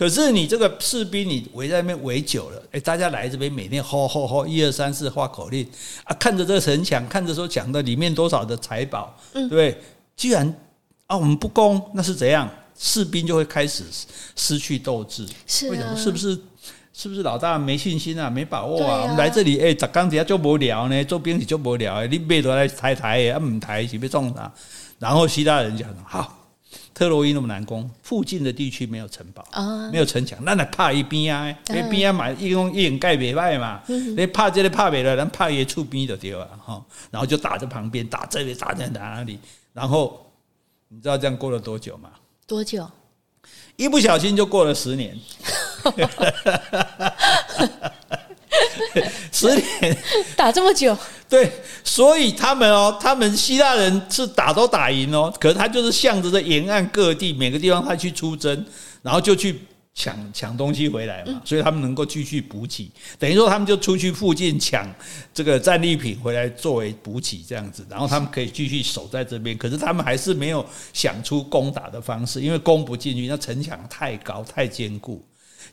[0.00, 5.68] 可是你这个士兵，你围在那边围久了，哎，大家来这边每天吼吼吼，一二三四画口令
[6.04, 9.78] 啊，看着这个城墙，看着说讲的里面多少的财宝，对不对？
[10.16, 10.48] 既然
[11.06, 12.48] 啊，我们不攻，那是怎样？
[12.78, 13.84] 士兵就会开始
[14.34, 15.94] 失去斗志，是、啊、为什么？
[15.94, 16.40] 是不是？
[16.94, 18.30] 是不是老大没信心啊？
[18.30, 19.00] 没把握啊？
[19.00, 24.50] 啊我们来这里，哎，刚底下就无聊呢，做兵就无聊，你背都来抬抬，啊，唔抬是被撞他。
[24.98, 26.38] 然后希腊人讲好。
[26.92, 29.44] 特洛伊那么难攻，附近的地区没有城堡，
[29.90, 39.38] 没有城墙，那来怕一边啊，那边啊买一用一掩盖别外嘛，你怕这里怕别的，咱怕也出兵就对了哈，然后就打在旁边，打这里打在哪里，
[39.72, 40.30] 然后
[40.88, 42.10] 你知道这样过了多久吗？
[42.46, 42.88] 多久？
[43.76, 45.18] 一不小心就过了十年。
[49.32, 49.96] 十年
[50.36, 50.94] 打这么久，
[51.30, 51.48] 对，
[51.84, 58.66] 所以他们哦，他们希腊人是打都打赢哦，可是他就是向着这沿岸各地每个地方他去出征，
[59.00, 59.60] 然后就去
[59.94, 64.92] 抢抢东西回来嘛，所以他们能够继续补给，等于说他们就出去附近抢
[65.32, 75.24] 这个战利品回来作为补给这样子，然后他们可以继续守在这边，可是他们还是没有想出攻打的方式，因为攻不进去，那城墙太高太坚固，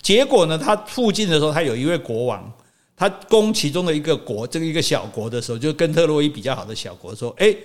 [0.04, 2.54] 结果呢，他附近的时候，他有一位国王。
[3.00, 7.56] 他攻其中的一个国，这个一个小国的时候，就跟特洛伊比较好的小国说：“哎，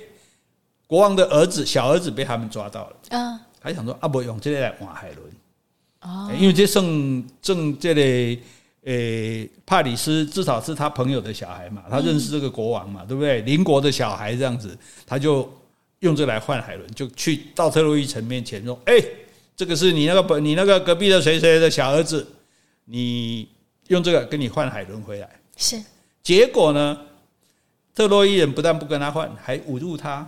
[0.87, 5.21] 国王的儿子，小儿子被他们抓到了。”啊，还想说：“啊，不用这里来换海伦。”
[6.05, 8.43] 哦，因为这圣正这里，
[8.85, 13.41] 诶，帕里斯至少是他朋友的小孩嘛，他认识这个国王嘛，对不对？
[13.41, 14.77] 邻国的小孩这样子，
[15.07, 15.51] 他就
[16.01, 19.03] 用这来换海伦，就去到特洛伊城面前说：“哎，
[19.57, 22.27] 这个是你那个本你那个隔壁的谁谁的小儿子，
[22.85, 23.49] 你。”
[23.93, 25.81] 用这个跟你换海伦回来，是
[26.23, 26.99] 结果呢？
[27.95, 30.27] 特洛伊人不但不跟他换，还侮辱他。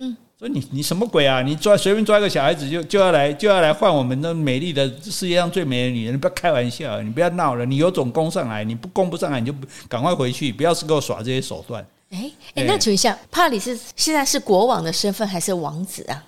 [0.00, 1.40] 嗯，说你你什么鬼啊？
[1.42, 6.14] 你抓随便抓一个小孩子就就要来就要来换我们的美丽的世界上最美的女人？
[6.14, 7.64] 你不要开玩笑，你不要闹了。
[7.64, 9.54] 你有种攻上来，你不攻不上来，你就
[9.88, 11.86] 赶快回去，不要是给我耍这些手段。
[12.10, 16.24] 哎哎，那请问一下，帕里斯现在是国王的身份还是王子啊？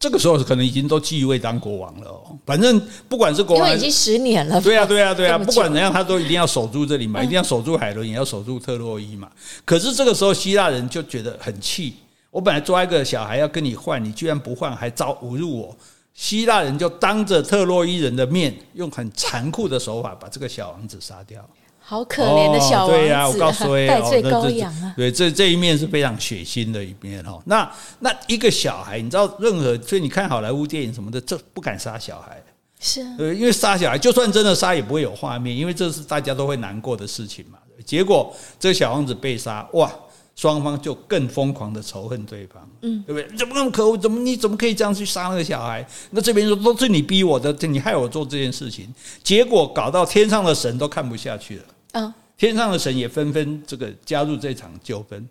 [0.00, 2.36] 这个时候可能已经都继位当国王了哦。
[2.46, 4.58] 反正不管是国王，因为已经十年了。
[4.58, 5.36] 对啊，对啊，对啊。
[5.36, 9.30] 不管怎样，他都一定要守住这里嘛，一定要守住海伦，也要守住特洛伊嘛。
[9.62, 11.94] 可是这个时候，希腊人就觉得很气。
[12.30, 15.76] 我本来抓一个小孩要跟你换，你居然不换，还招侮辱我。
[16.14, 21.46] 希腊人就当着特洛伊人的面，用很残酷的手法把这个小王子杀掉。
[21.90, 24.94] 好可怜的小王子，对呀，我告诉你， 代罪羔羊啊！
[24.96, 27.36] 对，这这一面是非常血腥的一面哈。
[27.46, 27.68] 那
[27.98, 32.40] 那一个小孩，你知道，任何所以你看好莱坞电影什么的，这不敢杀小孩，
[32.78, 37.58] 是，呃，因为杀小孩，就算真的杀，也不会有画面，因为这是大家都会难过的事情嘛。
[37.84, 39.92] 结果这个小王子被杀，哇，
[40.36, 43.36] 双方就更疯狂的仇恨对方，嗯，对不对？
[43.36, 43.98] 怎么那么可恶？
[43.98, 45.84] 怎么你怎么可以这样去杀那个小孩？
[46.12, 51.64] 那这边说都是你逼我的，你害我做这件事情，结果搞到天上的神都看不下去了。
[51.92, 55.28] 嗯，天上的神也纷纷这个加入这场纠纷，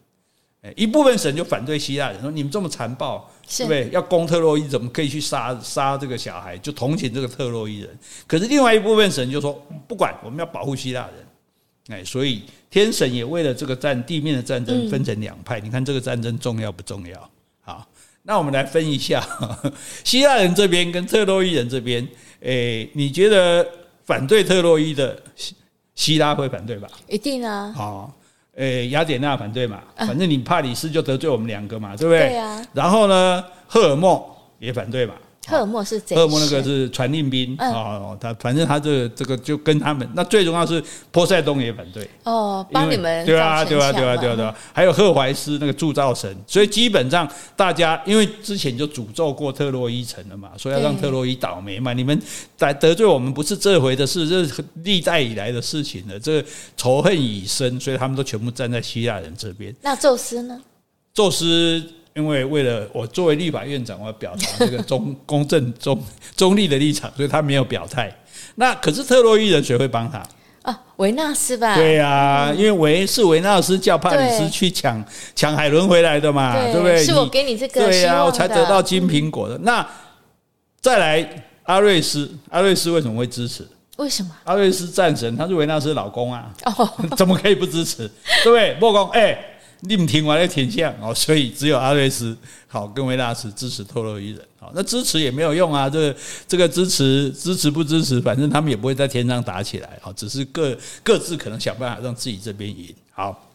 [0.62, 3.90] 哎，一部分神就反对希腊人说：“你们这么残暴，对不对？
[3.92, 6.58] 要攻特洛伊，怎么可以去杀杀这个小孩？
[6.58, 7.98] 就同情这个特洛伊人。
[8.28, 9.54] 可是另外一部分神就说：
[9.88, 11.98] 不管，我们要保护希腊人。
[11.98, 15.60] 哎，所以天神也为了这个战地面的战争分成两派。
[15.60, 17.32] 你看这个战争重要不重要？
[17.62, 17.88] 好，
[18.24, 19.26] 那我们来分一下
[20.04, 22.06] 希腊人这边跟特洛伊人这边。
[22.42, 23.66] 哎，你觉得
[24.06, 25.20] 反对特洛伊的？
[26.00, 26.88] 希腊会反对吧？
[27.10, 27.74] 一定啊！
[27.76, 28.10] 好，
[28.56, 29.82] 诶，雅典娜反对嘛？
[29.98, 32.30] 反正你帕里斯就得罪我们两个嘛，对不对？
[32.30, 32.66] 对啊。
[32.72, 35.14] 然后呢，赫尔墨也反对嘛。
[35.50, 36.16] 赫尔墨是谁？
[36.16, 52.22] 赫尔墨那个是传令兵哦，他反正他这个这个就跟他们，那最重要是波塞冬也反对哦，帮你们对啊对啊对啊对啊对啊，还有赫淮斯那个铸造神，所以基本上大家因为之前就诅咒过特洛伊城了嘛，所以要让特洛伊倒霉嘛，你们
[52.56, 56.48] 在得罪我们不是这回的事，这是历代以来的事情了，这个
[56.78, 59.76] 仇恨已深，所以他们都全部站在希腊人这边。
[59.82, 60.62] 那宙斯呢？
[61.14, 61.84] 宙斯。
[62.16, 66.02] 因为为了我作为立法院长，我要表达这个中公正中
[66.36, 68.14] 中立的立场，所以他没有表态。
[68.56, 70.22] 那可是特洛伊人谁会帮他
[70.64, 70.82] 啊？
[70.98, 71.76] 维纳斯吧？
[71.76, 75.02] 对呀、啊，因为维是维纳斯叫帕里斯去抢
[75.34, 77.06] 抢海伦回来的嘛，对，对不对？
[77.06, 79.56] 是我给你这个，对呀、啊，我才得到金苹果的。
[79.58, 79.88] 嗯、那
[80.82, 83.66] 再来阿瑞斯，阿瑞斯为什么会支持？
[83.98, 84.32] 为什么？
[84.44, 88.10] 阿瑞斯战神，他是维纳斯老公啊，哦， 怎么可以不支持？
[88.44, 88.76] 对不对？
[88.82, 89.38] 莫公，哎。
[89.82, 92.36] 另听完了天象哦，所以只有阿瑞斯
[92.68, 94.42] 好跟维纳斯支持特洛伊人。
[94.60, 96.16] 好，那支持也没有用啊，这个
[96.48, 102.94] 这个支持支持不支持，反正他们也不会在天上打起来啊，只是各各自可能想办法让自己这边赢。
[103.12, 103.50] 好，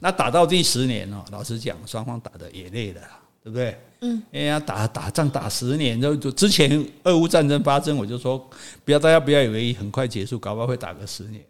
[0.00, 3.00] 那打到第十年哦，老实讲，双方打的也累了，
[3.42, 3.78] 对不对？
[4.02, 8.38] 嗯，哎呀，打打仗打十年，就就之前俄乌战争发生，我就说
[8.84, 11.42] 不要大家不要以为很快结束，搞不好会打个十年。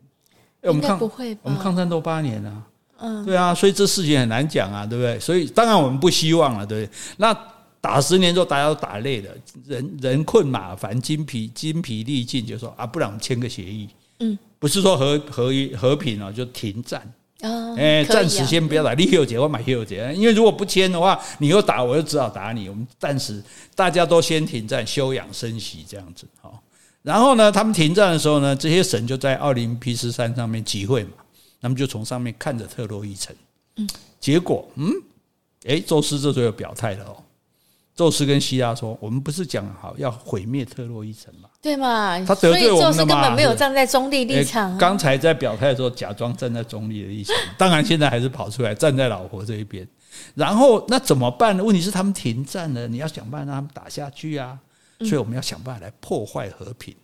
[0.63, 1.01] 哎，我们抗
[1.43, 2.63] 我们抗战都八年了，
[3.01, 5.19] 嗯，对啊，所以这事情很难讲啊，对不对？
[5.19, 6.99] 所以当然我们不希望了，对不对？
[7.17, 7.37] 那
[7.81, 9.31] 打十年之后大家都打累了，
[9.67, 13.89] 人人困马烦，筋疲筋疲力尽，就说啊，不然我们签个协议，
[14.19, 17.01] 嗯，不是说和和和平啊，就停战。
[17.43, 22.69] 哦，哎，暂时先不要打，你有钱我买有钱，因为如果不签的话，你又打，我就只好打你。
[22.69, 23.43] 我们暂时
[23.75, 26.27] 大家都先停战，休养生息这样子。
[26.43, 26.63] 好，
[27.03, 31.13] 然后呢，他们停战的时候呢，这些神就在奥林匹斯山上面集会嘛，
[31.61, 33.35] 他们就从上面看着特洛伊城。
[33.77, 33.89] 嗯，
[34.19, 34.91] 结果，嗯，
[35.67, 37.17] 哎，宙斯这时候又表态了哦。
[37.95, 41.51] 宙斯跟希拉说：“我们不是讲好要毁灭特洛伊城吗？
[41.61, 42.19] 对嘛？
[42.25, 42.93] 他得罪我们了嘛？
[42.93, 44.79] 所以宙斯根本没有站在中立立场。
[44.79, 49.87] 刚才在表态的时候，假装站在中立的立场，当然现在还是跑出来站在老婆这一边。
[50.35, 51.63] 然后那怎么办呢？
[51.63, 54.59] 问题是他们停战了，你要想办法让他们打下去啊！
[55.01, 56.95] 所以我们要想办法来破坏和平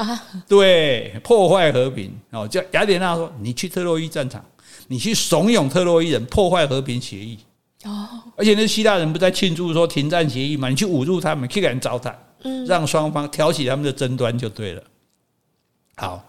[0.00, 0.24] 啊！
[0.48, 2.46] 对，破坏和平哦。
[2.48, 4.44] 叫雅典娜说：‘你去特洛伊战场，
[4.88, 7.38] 你去怂恿特洛伊人破坏和平协议。’
[7.84, 10.68] 哦，而且那希腊人不在庆祝说停战协议嘛？
[10.68, 14.82] 你去侮辱他们，去给人糟蹋，嗯，让双方挑起他们的争端就对了。
[15.96, 16.22] 好，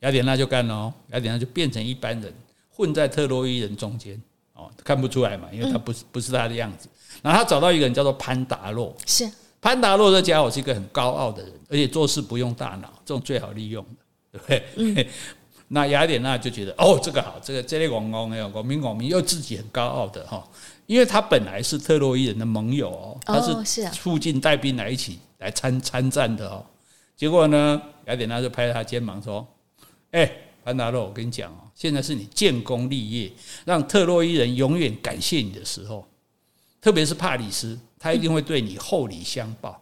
[0.00, 2.32] 雅典娜就干了哦，雅典娜就变成一般人，
[2.70, 4.20] 混在特洛伊人中间
[4.54, 6.88] 哦，看不出来嘛，因为他不是不是他的样子。
[7.20, 9.28] 然后他找到一个人叫做潘达洛，是
[9.62, 14.00] 潘达洛这家伙是一个很高傲的人，而且做事不用大脑，这种最好利用的，
[14.32, 14.64] 对不对？
[14.74, 15.06] 嗯，
[15.68, 20.46] 那雅典娜就觉得哦，这个好，这个这类王公哎，王明王明又自己很高傲的哈。
[20.86, 26.66] 因为他本来是特洛伊人的盟友哦，他是附近带兵来一起来参参战的哦。
[27.16, 29.46] 结果呢，雅典娜就拍他肩膀说
[30.10, 30.28] ：“哎，
[30.64, 33.30] 潘达洛，我跟你讲哦，现在是你建功立业，
[33.64, 36.04] 让特洛伊人永远感谢你的时候。
[36.82, 39.80] 特别是帕里斯，他一定会对你厚礼相报，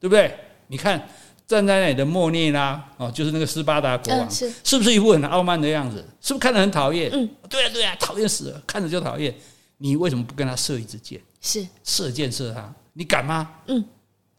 [0.00, 0.34] 对不对？
[0.68, 1.08] 你看
[1.46, 5.96] 站在那里的莫涅拉哦，就是那个斯巴达国王，是是不是一副很傲慢的样子？
[6.20, 7.10] 是不是看着很讨厌？
[7.12, 9.34] 嗯，对啊，对啊，讨厌死了，看着就讨厌。”
[9.80, 11.20] 你为什么不跟他射一支箭？
[11.40, 13.48] 是射箭射他，你敢吗？
[13.66, 13.84] 嗯，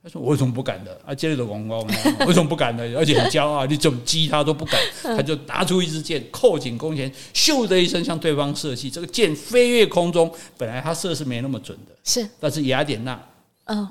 [0.02, 0.98] 他说我为什么不敢的？
[1.06, 1.86] 啊，接着的王光，
[2.26, 2.84] 为什么不敢的？
[2.98, 4.80] 而且很骄傲，你怎么击他都不敢。
[5.04, 8.90] 他就拿出一支箭，扣紧弓弦，咻的一声向对方射去。
[8.90, 13.22] 这个箭飞越空中，本来他射是没那么准的，是，但是雅典娜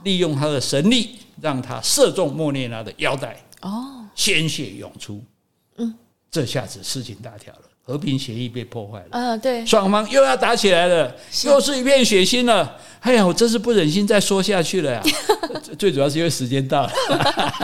[0.03, 1.11] 利用他的神力，
[1.43, 5.23] 让他射中莫涅拉的腰带，哦，鲜血涌出，
[5.77, 5.95] 嗯，
[6.31, 7.63] 这下子事情大条了。
[7.89, 11.11] 和平协议被破坏了，嗯、呃，对，双方又要打起来了，
[11.47, 12.76] 又是一片血腥了。
[13.01, 15.03] 哎呀，我真是不忍心再说下去了呀！
[15.78, 16.93] 最主要是因为时间到了。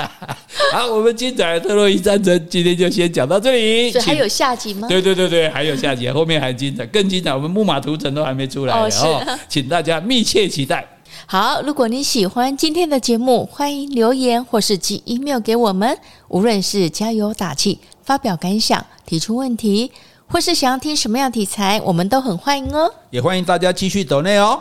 [0.73, 3.91] 好，我们精彩的特洛伊战争今天就先讲到这里。
[3.91, 4.89] 所以还有下集吗？
[4.89, 7.35] 对对对对，还有下集，后面还精彩，更精彩。
[7.35, 10.87] 我们木马屠城都还没出来，然后、哦、请大家密切期待。
[11.27, 15.99] 好，如果你喜欢今天的节目，欢迎留言或是寄 email 给我们。
[16.29, 19.91] 无论是加油打气、发表感想、提出问题。
[20.29, 22.93] 或是想要听什么样题材，我们都很欢迎哦。
[23.11, 24.59] 也欢迎大家继续走内哦。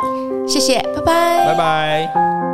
[0.47, 2.53] 谢谢，拜拜，拜拜。